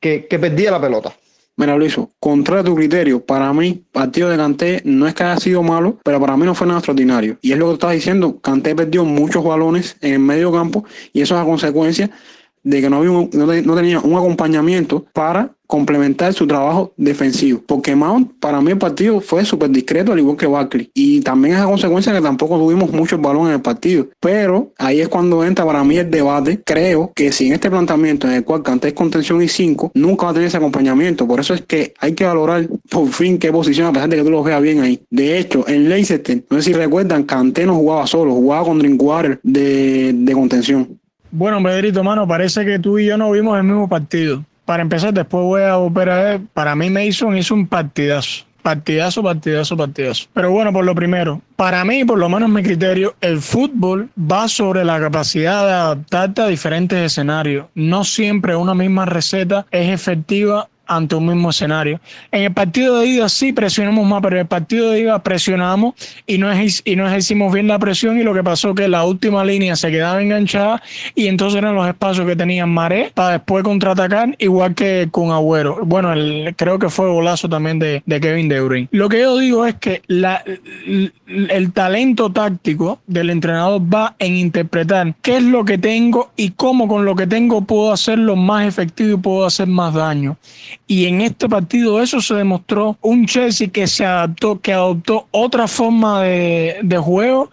[0.00, 1.12] que, que perdía la pelota.
[1.58, 5.60] Mira, Luiso, contra tu criterio, para mí, partido de Canté no es que haya sido
[5.64, 7.36] malo, pero para mí no fue nada extraordinario.
[7.42, 11.20] Y es lo que estás diciendo, Canté perdió muchos balones en el medio campo y
[11.20, 12.10] eso es a consecuencia
[12.62, 17.62] de que no, había un, no, tenía un acompañamiento para complementar su trabajo defensivo.
[17.66, 20.90] Porque Mount, para mí el partido fue súper discreto, al igual que Barkley.
[20.94, 24.08] Y también es a consecuencia que tampoco tuvimos muchos balones en el partido.
[24.18, 26.62] Pero ahí es cuando entra para mí el debate.
[26.64, 30.24] Creo que si en este planteamiento en el cual Canté es contención y 5, nunca
[30.24, 31.28] va a tener ese acompañamiento.
[31.28, 34.24] Por eso es que hay que valorar por fin qué posición, a pesar de que
[34.24, 35.00] tú lo veas bien ahí.
[35.10, 39.38] De hecho, en Leicester, no sé si recuerdan, Canté no jugaba solo, jugaba con Drinkwater
[39.42, 40.98] de, de contención.
[41.30, 44.44] Bueno, Pedrito, mano, parece que tú y yo no vimos el mismo partido.
[44.64, 46.40] Para empezar, después voy a ver.
[46.52, 48.44] Para mí, Mason hizo un partidazo.
[48.62, 50.26] Partidazo, partidazo, partidazo.
[50.34, 54.46] Pero bueno, por lo primero, para mí, por lo menos mi criterio, el fútbol va
[54.48, 57.66] sobre la capacidad de adaptarte a diferentes escenarios.
[57.74, 62.00] No siempre una misma receta es efectiva ante un mismo escenario.
[62.32, 65.94] En el partido de ida sí presionamos más, pero en el partido de ida presionamos
[66.26, 69.44] y no, y no ejercimos bien la presión y lo que pasó que la última
[69.44, 70.82] línea se quedaba enganchada
[71.14, 75.78] y entonces eran los espacios que tenían Maré para después contraatacar, igual que con Agüero.
[75.84, 78.88] Bueno, el, creo que fue golazo también de, de Kevin De Bruyne.
[78.90, 80.42] Lo que yo digo es que la,
[81.26, 86.88] el talento táctico del entrenador va en interpretar qué es lo que tengo y cómo
[86.88, 90.36] con lo que tengo puedo hacerlo más efectivo y puedo hacer más daño.
[90.88, 95.68] Y en este partido eso se demostró un Chelsea que se adaptó, que adoptó otra
[95.68, 97.50] forma de, de juego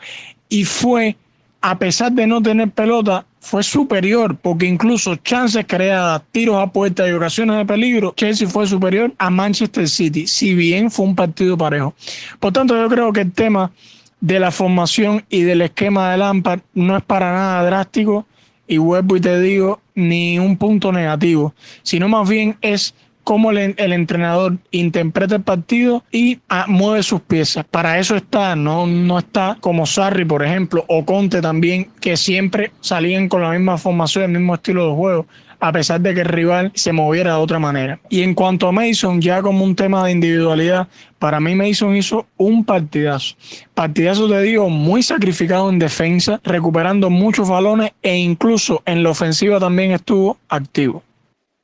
[0.49, 1.17] y fue,
[1.61, 7.07] a pesar de no tener pelota, fue superior, porque incluso chances creadas, tiros a puerta
[7.07, 11.55] y ocasiones de peligro, Chelsea fue superior a Manchester City, si bien fue un partido
[11.55, 11.93] parejo.
[12.39, 13.71] Por tanto, yo creo que el tema
[14.19, 18.25] de la formación y del esquema de Lampard no es para nada drástico
[18.67, 23.75] y vuelvo y te digo, ni un punto negativo, sino más bien es cómo el,
[23.77, 27.65] entrenador interpreta el partido y ah, mueve sus piezas.
[27.65, 32.71] Para eso está, no, no está como Sarri, por ejemplo, o Conte también, que siempre
[32.79, 35.25] salían con la misma formación, el mismo estilo de juego
[35.59, 37.99] a pesar de que el rival se moviera de otra manera.
[38.09, 42.27] Y en cuanto a Mason, ya como un tema de individualidad, para mí Mason hizo
[42.37, 43.35] un partidazo.
[43.73, 49.59] Partidazo, te digo, muy sacrificado en defensa, recuperando muchos balones e incluso en la ofensiva
[49.59, 51.01] también estuvo activo.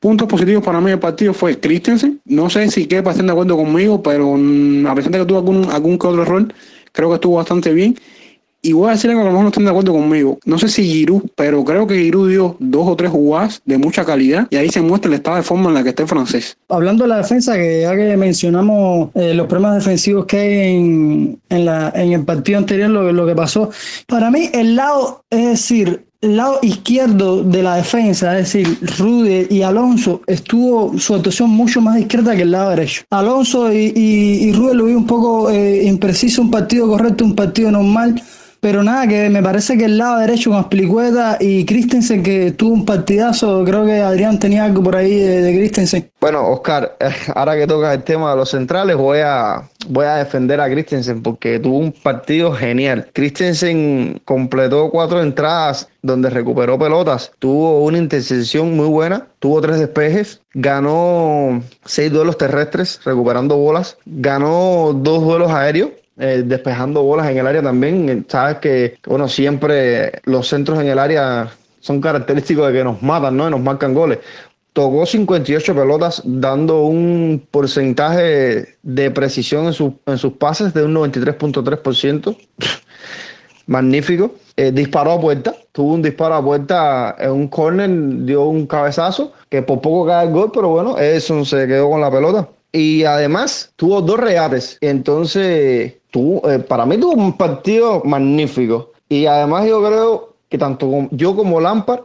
[0.01, 2.19] Puntos positivos para mí del partido fue Christensen.
[2.25, 5.37] No sé si queda estén de acuerdo conmigo, pero mm, a pesar de que tuvo
[5.37, 6.51] algún, algún que otro error,
[6.91, 7.95] creo que estuvo bastante bien.
[8.63, 10.39] Y voy a decir que a lo mejor no están de acuerdo conmigo.
[10.43, 14.03] No sé si Giroud, pero creo que Giroud dio dos o tres jugadas de mucha
[14.03, 16.57] calidad y ahí se muestra el estado de forma en la que está el francés.
[16.69, 21.39] Hablando de la defensa, que ya que mencionamos eh, los problemas defensivos que hay en,
[21.49, 23.69] en, la, en el partido anterior, lo, que pasó,
[24.07, 29.63] para mí el lado, es decir, lado izquierdo de la defensa, es decir, Rude y
[29.63, 33.03] Alonso, estuvo su actuación mucho más discreta que el lado derecho.
[33.09, 37.35] Alonso y, y, y Rude lo vi un poco eh, impreciso, un partido correcto, un
[37.35, 38.21] partido normal.
[38.61, 42.75] Pero nada, que me parece que el lado derecho con Asplicueta y Christensen, que tuvo
[42.75, 46.11] un partidazo, creo que Adrián tenía algo por ahí de, de Christensen.
[46.21, 46.95] Bueno, Oscar,
[47.33, 51.23] ahora que tocas el tema de los centrales, voy a, voy a defender a Christensen
[51.23, 53.09] porque tuvo un partido genial.
[53.13, 60.41] Christensen completó cuatro entradas donde recuperó pelotas, tuvo una intercepción muy buena, tuvo tres despejes,
[60.53, 65.89] ganó seis duelos terrestres recuperando bolas, ganó dos duelos aéreos
[66.21, 68.07] eh, despejando bolas en el área también.
[68.09, 71.49] Eh, Sabes que, bueno, siempre los centros en el área
[71.81, 73.47] son característicos de que nos matan, ¿no?
[73.47, 74.19] Y nos marcan goles.
[74.73, 80.93] Tocó 58 pelotas, dando un porcentaje de precisión en, su- en sus pases de un
[80.93, 82.37] 93.3%.
[83.67, 84.35] Magnífico.
[84.57, 87.89] Eh, disparó a puerta, tuvo un disparo a puerta en un corner,
[88.25, 92.01] dio un cabezazo, que por poco cae el gol, pero bueno, Edson se quedó con
[92.01, 92.47] la pelota.
[92.73, 94.77] Y además tuvo dos regates.
[94.81, 98.91] Entonces, tuvo, eh, para mí tuvo un partido magnífico.
[99.09, 102.01] Y además yo creo que tanto como- yo como Lampard,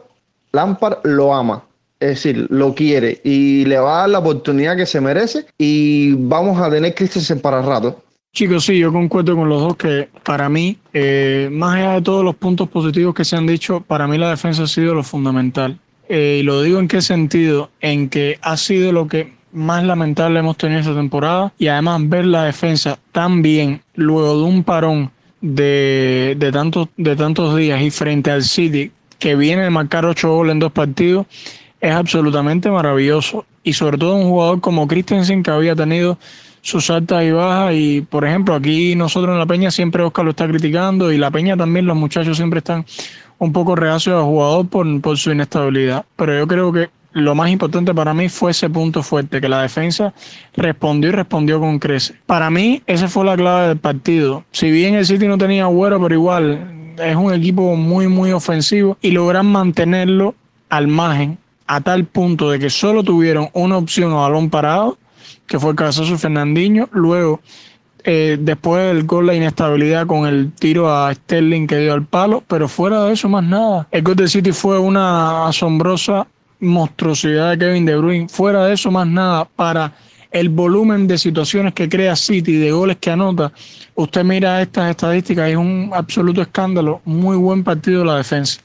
[0.51, 1.63] Lampard lo ama.
[1.99, 6.13] Es decir, lo quiere y le va a dar la oportunidad que se merece y
[6.13, 8.03] vamos a tener Christensen para rato.
[8.33, 12.23] Chicos, sí, yo concuerdo con los dos que para mí, eh, más allá de todos
[12.23, 15.79] los puntos positivos que se han dicho, para mí la defensa ha sido lo fundamental.
[16.07, 20.39] Eh, y lo digo en qué sentido, en que ha sido lo que más lamentable
[20.39, 21.51] hemos tenido esta temporada.
[21.57, 27.15] Y además ver la defensa tan bien luego de un parón de, de, tantos, de
[27.15, 31.25] tantos días y frente al City que viene de marcar ocho goles en dos partidos
[31.81, 33.45] es absolutamente maravilloso.
[33.63, 36.17] Y sobre todo un jugador como Christensen que había tenido
[36.61, 37.73] sus altas y bajas.
[37.75, 41.11] Y por ejemplo aquí nosotros en la Peña siempre Oscar lo está criticando.
[41.11, 42.85] Y la Peña también los muchachos siempre están
[43.39, 46.05] un poco reacios al jugador por, por su inestabilidad.
[46.15, 49.61] Pero yo creo que lo más importante para mí fue ese punto fuerte, que la
[49.61, 50.13] defensa
[50.55, 52.15] respondió y respondió con crece.
[52.25, 54.43] Para mí, esa fue la clave del partido.
[54.51, 58.97] Si bien el City no tenía güero, pero igual es un equipo muy, muy ofensivo
[59.01, 60.35] y logran mantenerlo
[60.69, 64.97] al margen a tal punto de que solo tuvieron una opción a balón parado,
[65.47, 66.89] que fue el de Fernandinho.
[66.91, 67.41] Luego,
[68.03, 72.43] eh, después del gol, la inestabilidad con el tiro a Sterling que dio al palo,
[72.47, 73.87] pero fuera de eso, más nada.
[73.91, 76.27] El gol City fue una asombrosa
[76.59, 78.29] monstruosidad de Kevin De Bruyne.
[78.29, 79.93] Fuera de eso, más nada, para
[80.31, 83.51] el volumen de situaciones que crea City, de goles que anota,
[83.95, 87.01] usted mira estas estadísticas, es un absoluto escándalo.
[87.05, 88.61] Muy buen partido la defensa.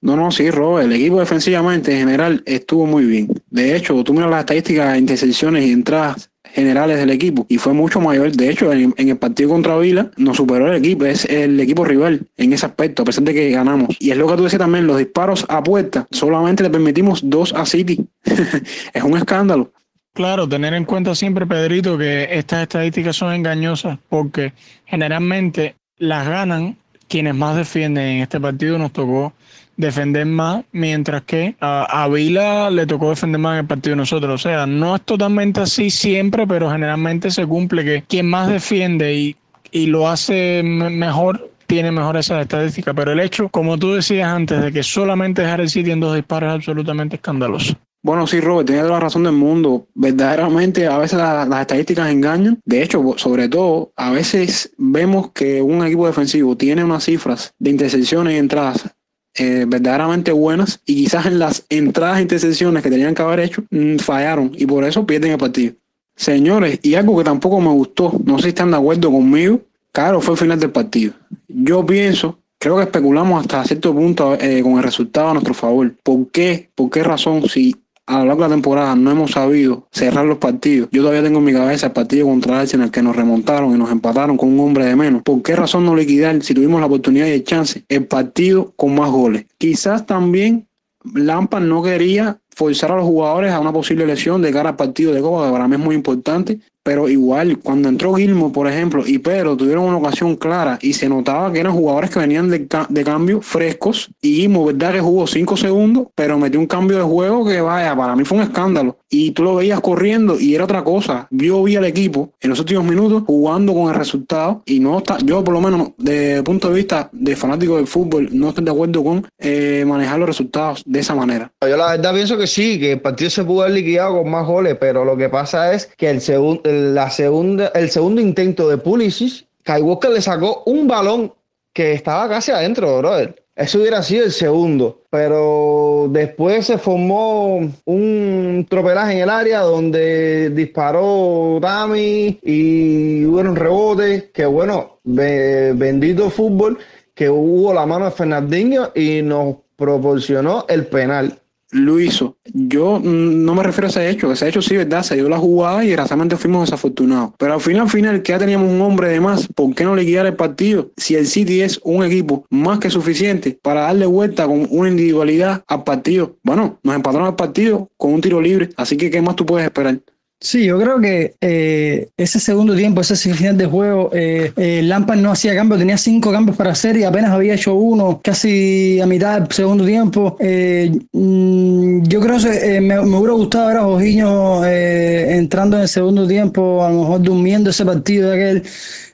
[0.00, 3.28] No, no, sí, Robert, el equipo defensivamente en general estuvo muy bien.
[3.48, 8.00] De hecho, tú miras las estadísticas intercepciones y entradas generales del equipo y fue mucho
[8.00, 8.30] mayor.
[8.32, 12.22] De hecho, en, el partido contra Vila nos superó el equipo, es el equipo rival
[12.36, 13.96] en ese aspecto, a pesar de que ganamos.
[13.98, 17.52] Y es lo que tú decías también, los disparos a puerta, solamente le permitimos dos
[17.52, 18.06] a City.
[18.24, 19.72] es un escándalo.
[20.12, 24.52] Claro, tener en cuenta siempre, Pedrito, que estas estadísticas son engañosas porque
[24.84, 26.76] generalmente las ganan
[27.08, 28.04] quienes más defienden.
[28.04, 29.32] En este partido nos tocó
[29.76, 34.34] defender más, mientras que a, Vila le tocó defender más en el partido de nosotros.
[34.34, 39.14] O sea, no es totalmente así siempre, pero generalmente se cumple que quien más defiende
[39.14, 39.36] y,
[39.70, 42.94] y lo hace mejor tiene mejor esas estadísticas.
[42.94, 46.14] Pero el hecho, como tú decías antes, de que solamente dejar el sitio en dos
[46.14, 47.74] disparos es absolutamente escandaloso.
[48.04, 49.88] Bueno, sí, Robert, tienes la razón del mundo.
[49.94, 52.60] Verdaderamente, a veces la, las estadísticas engañan.
[52.62, 57.70] De hecho, sobre todo, a veces vemos que un equipo defensivo tiene unas cifras de
[57.70, 58.94] intercepciones y entradas
[59.36, 63.64] eh, verdaderamente buenas y quizás en las entradas e intercepciones que tenían que haber hecho
[63.70, 65.74] mmm, fallaron y por eso pierden el partido.
[66.16, 70.20] Señores, y algo que tampoco me gustó, no sé si están de acuerdo conmigo, claro,
[70.20, 71.14] fue el final del partido.
[71.48, 75.92] Yo pienso, creo que especulamos hasta cierto punto eh, con el resultado a nuestro favor.
[76.02, 76.70] ¿Por qué?
[76.74, 77.48] ¿Por qué razón?
[77.48, 77.74] Si
[78.06, 80.88] a lo largo de la temporada no hemos sabido cerrar los partidos.
[80.92, 83.90] Yo todavía tengo en mi cabeza el partido contra Arsenal que nos remontaron y nos
[83.90, 85.22] empataron con un hombre de menos.
[85.22, 88.94] ¿Por qué razón no liquidar, si tuvimos la oportunidad y el chance, el partido con
[88.94, 89.46] más goles?
[89.58, 90.66] Quizás también
[91.14, 95.12] Lampard no quería forzar a los jugadores a una posible lesión de cara al partido
[95.12, 96.60] de Copa, que para mí es muy importante.
[96.84, 101.08] Pero igual, cuando entró Gilmo, por ejemplo, y Pedro tuvieron una ocasión clara y se
[101.08, 104.10] notaba que eran jugadores que venían de, de cambio frescos.
[104.20, 107.96] Y Gilmo, verdad que jugó cinco segundos, pero metió un cambio de juego que vaya,
[107.96, 108.98] para mí fue un escándalo.
[109.08, 111.26] Y tú lo veías corriendo y era otra cosa.
[111.30, 115.18] Yo vi al equipo en los últimos minutos jugando con el resultado y no está,
[115.24, 118.70] yo por lo menos el punto de vista de fanático del fútbol, no estoy de
[118.70, 121.50] acuerdo con eh, manejar los resultados de esa manera.
[121.62, 124.46] Yo la verdad pienso que sí, que el partido se pudo haber liquidado con más
[124.46, 126.60] goles, pero lo que pasa es que el segundo
[126.94, 131.32] la segunda, el segundo intento de Pulisic, Kai Walker le sacó un balón
[131.72, 133.44] que estaba casi adentro, brother.
[133.56, 140.50] Eso hubiera sido el segundo, pero después se formó un tropelaje en el área donde
[140.50, 146.78] disparó Dami y hubo un rebote, que bueno, be, bendito fútbol,
[147.14, 151.38] que hubo la mano de Fernandinho y nos proporcionó el penal
[151.74, 152.36] lo hizo.
[152.52, 155.02] Yo no me refiero a ese hecho, ese hecho sí, ¿verdad?
[155.02, 157.32] Se dio la jugada y desgraciadamente fuimos desafortunados.
[157.36, 159.96] Pero al final, al final, que ya teníamos un hombre de más, ¿por qué no
[159.96, 160.92] le guiar el partido?
[160.96, 165.64] Si el City es un equipo más que suficiente para darle vuelta con una individualidad
[165.66, 166.36] al partido.
[166.44, 169.66] Bueno, nos empataron el partido con un tiro libre, así que ¿qué más tú puedes
[169.66, 169.98] esperar?
[170.44, 175.18] Sí, yo creo que eh, ese segundo tiempo, ese final de juego, eh, eh, Lampard
[175.18, 179.06] no hacía cambios, tenía cinco cambios para hacer y apenas había hecho uno casi a
[179.06, 180.36] mitad del segundo tiempo.
[180.38, 186.84] Mm, yo creo que me, hubiera gustado ver a Jorginho entrando en el segundo tiempo,
[186.84, 188.62] a lo mejor durmiendo ese partido de aquel.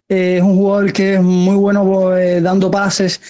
[0.08, 2.10] es un jugador que es muy bueno
[2.42, 3.20] dando pases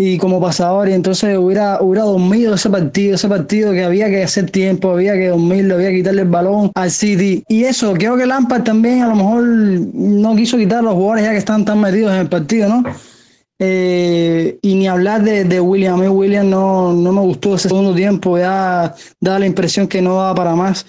[0.00, 4.22] y como pasador, y entonces hubiera, hubiera dormido ese partido, ese partido que había que
[4.22, 7.42] hacer tiempo, había que dormirlo, había que quitarle el balón al City.
[7.48, 11.24] Y eso, creo que Lampard también a lo mejor no quiso quitar a los jugadores
[11.24, 12.84] ya que están tan metidos en el partido, ¿no?
[13.58, 15.98] Eh, y ni hablar de, de, William.
[15.98, 20.00] A mí William no, no me gustó ese segundo tiempo, ya da la impresión que
[20.00, 20.86] no daba para más.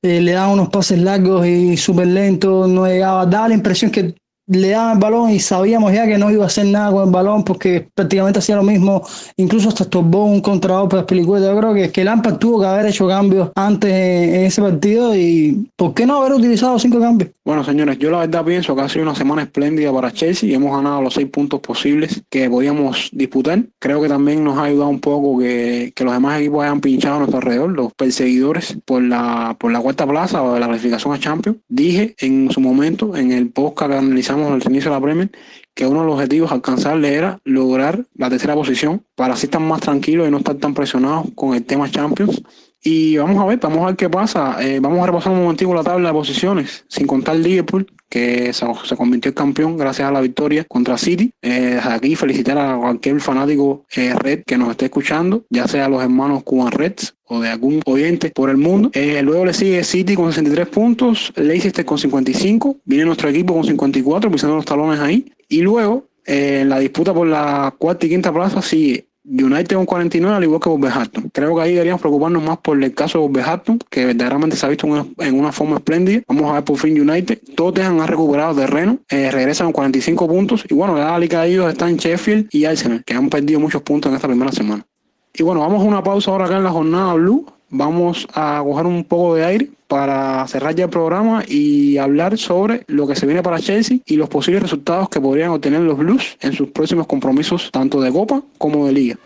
[0.00, 4.14] Eh, le daba unos pases largos y súper lentos, no llegaba, daba la impresión que
[4.46, 7.10] le daban el balón y sabíamos ya que no iba a hacer nada con el
[7.10, 9.02] balón porque prácticamente hacía lo mismo,
[9.36, 11.46] incluso hasta estorbó un contrato para Pelicueta.
[11.46, 15.68] Yo creo que, que Lampard tuvo que haber hecho cambios antes en, ese partido y
[15.76, 17.30] ¿por qué no haber utilizado cinco cambios?
[17.46, 20.54] Bueno, señores, yo la verdad pienso que ha sido una semana espléndida para Chelsea y
[20.54, 23.62] hemos ganado los seis puntos posibles que podíamos disputar.
[23.78, 27.14] Creo que también nos ha ayudado un poco que, que los demás equipos hayan pinchado
[27.14, 31.20] a nuestro alrededor, los perseguidores por la, por la cuarta plaza o la clasificación a
[31.20, 31.58] Champions.
[31.68, 35.30] Dije en su momento, en el podcast que analizamos al inicio de la Premier,
[35.72, 39.82] que uno de los objetivos alcanzarle era lograr la tercera posición para así estar más
[39.82, 42.42] tranquilos y no estar tan presionados con el tema Champions.
[42.86, 44.58] Y vamos a ver, vamos a ver qué pasa.
[44.60, 48.96] Eh, vamos a repasar un momentico la tabla de posiciones, sin contar Liverpool, que se,
[48.96, 51.32] convirtió en campeón gracias a la victoria contra City.
[51.42, 56.00] Eh, aquí felicitar a cualquier fanático eh, Red que nos esté escuchando, ya sea los
[56.00, 58.92] hermanos Cuban Reds o de algún oyente por el mundo.
[58.92, 63.64] Eh, luego le sigue City con 63 puntos, Leicester con 55, viene nuestro equipo con
[63.64, 65.32] 54, pisando los talones ahí.
[65.48, 70.36] Y luego, en la disputa por la cuarta y quinta plaza sigue United con 49
[70.36, 71.30] al igual que Wolverhampton.
[71.32, 74.68] Creo que ahí deberíamos preocuparnos más por el caso de Wolverhampton, que verdaderamente se ha
[74.68, 74.86] visto
[75.18, 76.22] en una, forma espléndida.
[76.28, 77.40] Vamos a ver por fin United.
[77.54, 81.68] Tottenham ha recuperado terreno, eh, regresan con 45 puntos y bueno, la liga de ellos
[81.70, 84.86] está en Sheffield y Arsenal, que han perdido muchos puntos en esta primera semana.
[85.34, 87.46] Y bueno, vamos a una pausa ahora acá en la jornada Blue.
[87.70, 92.84] Vamos a coger un poco de aire para cerrar ya el programa y hablar sobre
[92.86, 96.36] lo que se viene para Chelsea y los posibles resultados que podrían obtener los Blues
[96.40, 99.16] en sus próximos compromisos tanto de Copa como de Liga.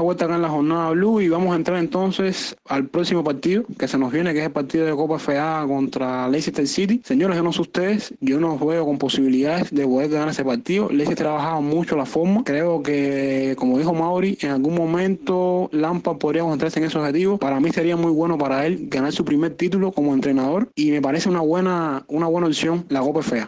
[0.00, 3.88] Vuelta acá en la jornada Blue y vamos a entrar entonces al próximo partido que
[3.88, 7.00] se nos viene, que es el partido de Copa FA contra Leicester City.
[7.04, 10.88] Señores, yo no sé ustedes, yo no juego con posibilidades de poder ganar ese partido.
[10.90, 12.44] Leicester ha trabajado mucho la forma.
[12.44, 17.38] Creo que, como dijo Mauri, en algún momento Lampa podría concentrarse en ese objetivo.
[17.38, 21.02] Para mí sería muy bueno para él ganar su primer título como entrenador y me
[21.02, 23.46] parece una buena, una buena opción la Copa FA.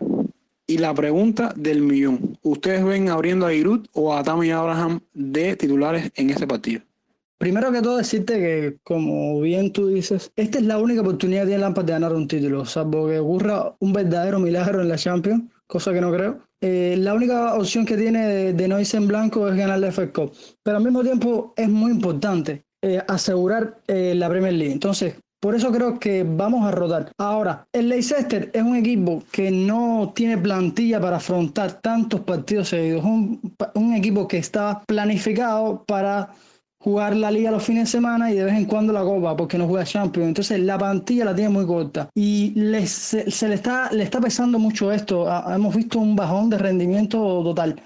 [0.67, 2.39] Y la pregunta del millón.
[2.43, 6.83] ¿Ustedes ven abriendo a Giroud o a Tammy Abraham de titulares en ese partido?
[7.43, 11.49] Primero que todo decirte que, como bien tú dices, esta es la única oportunidad que
[11.49, 15.51] tiene Lampard de ganar un título, salvo que ocurra un verdadero milagro en la Champions,
[15.67, 16.39] cosa que no creo.
[16.61, 20.13] Eh, la única opción que tiene de, no irse en blanco es ganar la FA
[20.13, 20.33] Cup,
[20.63, 24.73] pero al mismo tiempo es muy importante eh, asegurar eh, la Premier League.
[24.73, 27.11] Entonces, por eso creo que vamos a rodar.
[27.19, 33.03] Ahora, el Leicester es un equipo que no tiene plantilla para afrontar tantos partidos seguidos.
[33.03, 33.41] Un,
[33.75, 36.31] un equipo que está planificado para
[36.79, 39.59] jugar la liga los fines de semana y de vez en cuando la copa porque
[39.59, 40.29] no juega Champions.
[40.29, 42.55] Entonces la plantilla la tiene muy corta y
[42.87, 45.27] se, le, está, le está pesando mucho esto.
[45.53, 47.83] hemos visto un bajón de rendimiento total.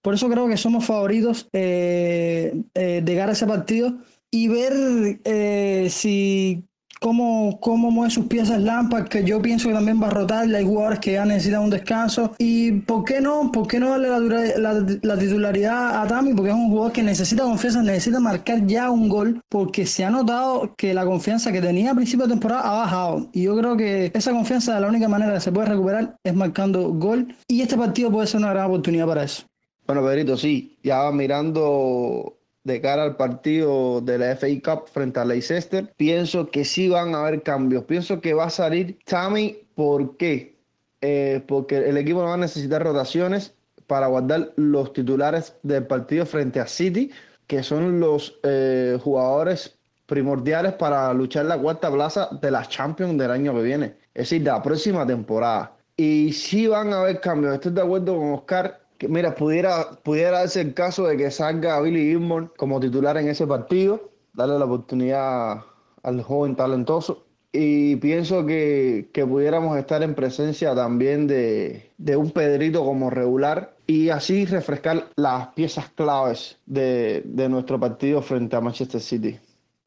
[0.00, 3.98] Por eso creo que somos favoritos eh, eh, de cara a ese partido
[4.30, 6.69] y ver eh, si
[7.00, 10.64] cómo, cómo mueve sus piezas Lampard, que yo pienso que también va a rotar, hay
[10.64, 12.32] jugadores que ya necesitan un descanso.
[12.38, 13.50] Y ¿por qué no?
[13.50, 16.34] ¿Por qué no darle la, titularidad a Tami?
[16.34, 20.10] Porque es un jugador que necesita confianza, necesita marcar ya un gol, porque se ha
[20.10, 23.28] notado que la confianza que tenía a principio de temporada ha bajado.
[23.32, 26.90] Y yo creo que esa confianza, la única manera que se puede recuperar es marcando
[26.90, 27.34] gol.
[27.48, 29.44] Y este partido puede ser una gran oportunidad para eso.
[29.86, 35.24] Bueno, Pedrito, sí, ya mirando de cara al partido de la FA Cup frente a
[35.24, 37.84] Leicester, pienso que sí van a haber cambios.
[37.84, 39.58] Pienso que va a salir Tammy.
[39.74, 40.58] ¿Por qué?
[41.00, 43.54] Eh, porque el equipo no va a necesitar rotaciones
[43.86, 47.10] para guardar los titulares del partido frente a City,
[47.46, 53.30] que son los eh, jugadores primordiales para luchar la cuarta plaza de la Champions del
[53.30, 55.76] año que viene, es decir, de la próxima temporada.
[55.96, 57.54] Y sí van a haber cambios.
[57.54, 62.10] Estoy de acuerdo con Oscar mira, pudiera, pudiera darse el caso de que salga Billy
[62.10, 65.62] Gilmore como titular en ese partido, darle la oportunidad
[66.02, 67.24] al joven talentoso.
[67.52, 74.44] Y pienso que, pudiéramos estar en presencia también de, un Pedrito como regular y así
[74.44, 79.38] refrescar las piezas claves de, de nuestro partido frente a Manchester City.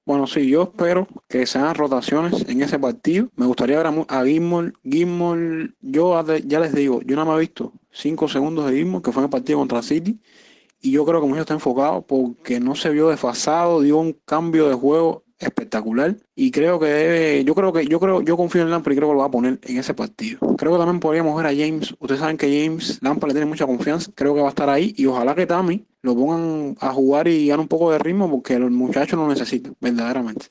[0.06, 3.30] Bueno, sí, yo espero que sean rotaciones en ese partido.
[3.38, 4.74] Me gustaría ver a, a Gilmore.
[4.84, 9.12] Gilmore, yo ya les digo, yo no me he visto cinco segundos de Gilmore, que
[9.12, 10.20] fue en el partido contra City.
[10.82, 14.68] Y yo creo que mucho está enfocado porque no se vio desfasado, dio un cambio
[14.68, 18.70] de juego espectacular y creo que debe, yo creo que yo creo yo confío en
[18.70, 20.40] Lampard y creo que lo va a poner en ese partido.
[20.58, 21.94] Creo que también podríamos ver a James.
[22.00, 24.94] Ustedes saben que James Lampard le tiene mucha confianza, creo que va a estar ahí
[24.98, 28.60] y ojalá que Tammy lo pongan a jugar y gane un poco de ritmo porque
[28.60, 30.48] los muchachos lo necesitan verdaderamente.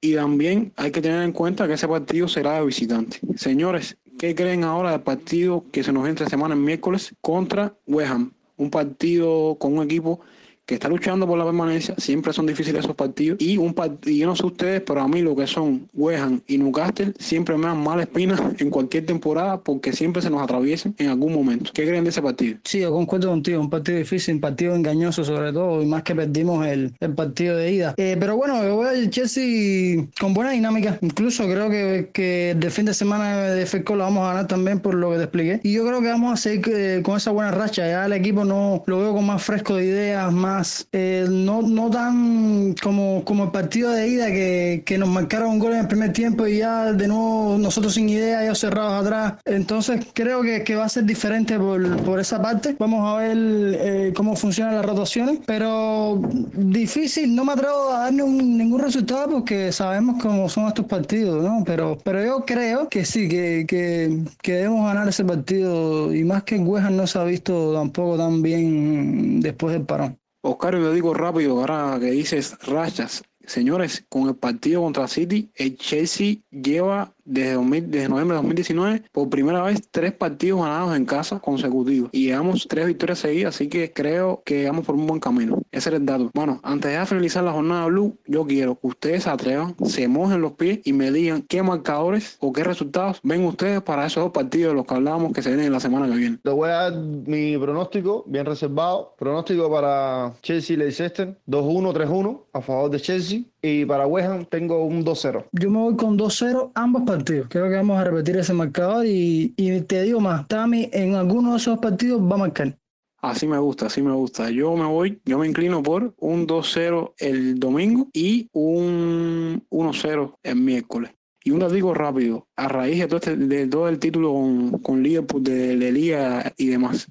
[0.00, 3.20] Y también hay que tener en cuenta que ese partido será de visitante.
[3.36, 8.32] Señores, ¿qué creen ahora del partido que se nos entra semana miércoles contra West Ham?
[8.56, 10.20] Un partido con un equipo
[10.66, 13.40] que está luchando por la permanencia, siempre son difíciles esos partidos.
[13.40, 13.74] Y un
[14.06, 17.56] y yo no sé ustedes, pero a mí lo que son West y Newcastle siempre
[17.56, 21.70] me dan mala espina en cualquier temporada porque siempre se nos atraviesan en algún momento.
[21.74, 22.58] ¿Qué creen de ese partido?
[22.64, 26.14] Sí, yo concuerdo contigo, un partido difícil, un partido engañoso sobre todo, y más que
[26.14, 27.94] perdimos el, el partido de ida.
[27.96, 32.70] Eh, pero bueno, yo voy al Chelsea con buena dinámica, incluso creo que, que el
[32.70, 35.60] fin de semana de FECO lo vamos a ganar también por lo que te expliqué.
[35.62, 38.44] Y yo creo que vamos a seguir eh, con esa buena racha, ya el equipo
[38.44, 40.53] no lo veo con más fresco de ideas, más
[40.92, 45.72] eh, no, no tan como, como el partido de ida que, nos marcaron un gol
[45.72, 49.34] en el primer tiempo y ya de nuevo nosotros sin idea, ya cerrados atrás.
[49.44, 52.76] Entonces creo que, va a ser diferente por, esa parte.
[52.78, 56.20] Vamos a ver eh, cómo funcionan las rotaciones, pero
[56.54, 61.62] difícil, no me atrevo a dar ningún resultado porque sabemos cómo son estos partidos, ¿no?
[61.64, 66.58] Pero, yo creo que sí, que, que, que debemos ganar ese partido y más que
[66.58, 70.18] Huejan no se ha visto tampoco tan bien después del parón.
[70.46, 73.24] Oscar, yo digo rápido, ahora que dices rachas.
[73.46, 79.62] Señores, con el partido contra City, el Chelsea lleva desde, noviembre de 2019 por primera
[79.62, 84.42] vez tres partidos ganados en casa consecutivos y llevamos tres victorias seguidas, así que creo
[84.44, 85.62] que vamos por un buen camino.
[85.72, 86.30] Ese es el dato.
[86.34, 90.40] Bueno, antes de finalizar la jornada Blue, yo quiero que ustedes se atrevan, se mojen
[90.40, 94.32] los pies y me digan qué marcadores o qué resultados ven ustedes para esos dos
[94.32, 96.38] partidos de los que hablábamos que se vienen la semana que viene.
[96.42, 99.14] Le voy a dar mi pronóstico, bien reservado.
[99.18, 103.42] Pronóstico para Chelsea Leicester, 2-1, 3-1 a favor de Chelsea.
[103.66, 105.46] Y para West Ham tengo un 2-0.
[105.52, 107.46] Yo me voy con 2-0 ambos partidos.
[107.48, 111.52] Creo que vamos a repetir ese marcador y, y te digo más, Tami en alguno
[111.52, 112.76] de esos partidos va a marcar.
[113.22, 114.50] Así me gusta, así me gusta.
[114.50, 120.56] Yo me voy, yo me inclino por un 2-0 el domingo y un 1-0 el
[120.56, 121.12] miércoles.
[121.42, 125.02] Y un digo rápido, a raíz de todo, este, de todo el título con, con
[125.02, 127.08] Liverpool, de, de Liga y demás.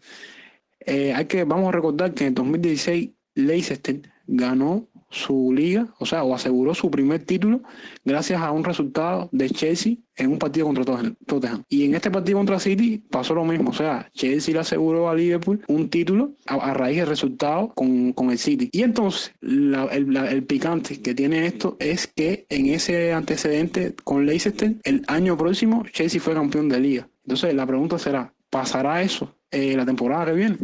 [0.82, 6.24] Eh, hay que, vamos a recordar que en 2016 Leicester ganó su liga, o sea,
[6.24, 7.62] o aseguró su primer título
[8.04, 10.84] gracias a un resultado de Chelsea en un partido contra
[11.26, 11.64] Tottenham.
[11.70, 15.16] Y en este partido contra City pasó lo mismo, o sea, Chelsea le aseguró a
[15.16, 18.70] Liverpool un título a, raíz del resultado con, el City.
[18.72, 25.04] Y entonces, el, picante que tiene esto es que en ese antecedente con Leicester, el
[25.08, 27.08] año próximo Chelsea fue campeón de liga.
[27.26, 30.58] Entonces, la pregunta será, ¿pasará eso eh, la temporada que viene?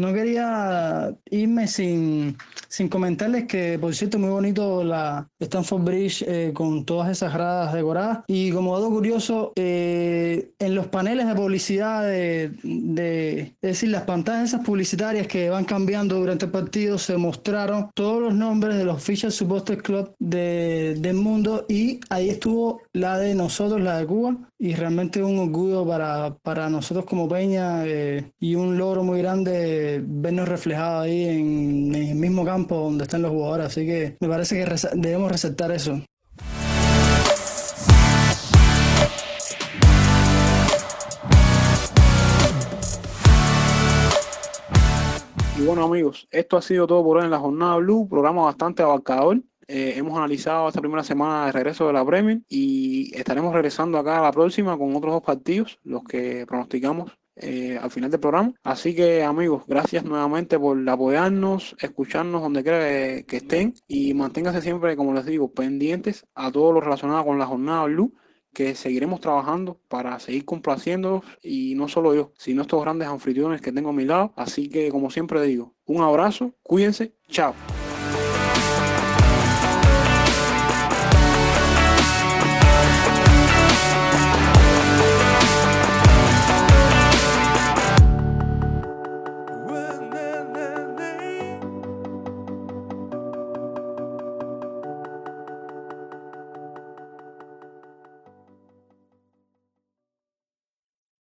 [0.00, 2.38] No quería irme sin,
[2.68, 7.74] sin comentarles que, por cierto, muy bonito la Stanford Bridge eh, con todas esas gradas
[7.74, 8.20] decoradas.
[8.26, 14.54] Y como dato curioso, eh, en los paneles de publicidad, de, es decir, las pantallas
[14.54, 19.02] esas publicitarias que van cambiando durante el partido, se mostraron todos los nombres de los
[19.02, 24.36] Fisher Supporters Club de, del mundo y ahí estuvo la de nosotros, la de Cuba.
[24.62, 29.89] Y realmente un orgullo para, para nosotros como Peña eh, y un logro muy grande
[30.02, 33.66] vernos reflejados ahí en, el mismo campo donde están los jugadores.
[33.66, 36.00] Así que me parece que debemos resaltar eso.
[45.58, 48.82] Y bueno amigos, esto ha sido todo por hoy en la jornada Blue, programa bastante
[48.82, 49.42] abarcador.
[49.68, 54.18] Eh, hemos analizado esta primera semana de regreso de la Premier y estaremos regresando acá
[54.18, 58.52] a la próxima con otros dos partidos, los que pronosticamos eh, al final del programa.
[58.62, 64.96] Así que amigos, gracias nuevamente por apoyarnos, escucharnos donde quiera que, estén y manténganse siempre,
[64.96, 68.14] como les digo, pendientes a todo lo relacionado con la jornada Blue
[68.52, 73.72] que seguiremos trabajando para seguir complaciéndolos y no solo yo, sino estos grandes anfitriones que
[73.72, 74.32] tengo a mi lado.
[74.36, 77.54] Así que como siempre digo, un abrazo, cuídense, chao.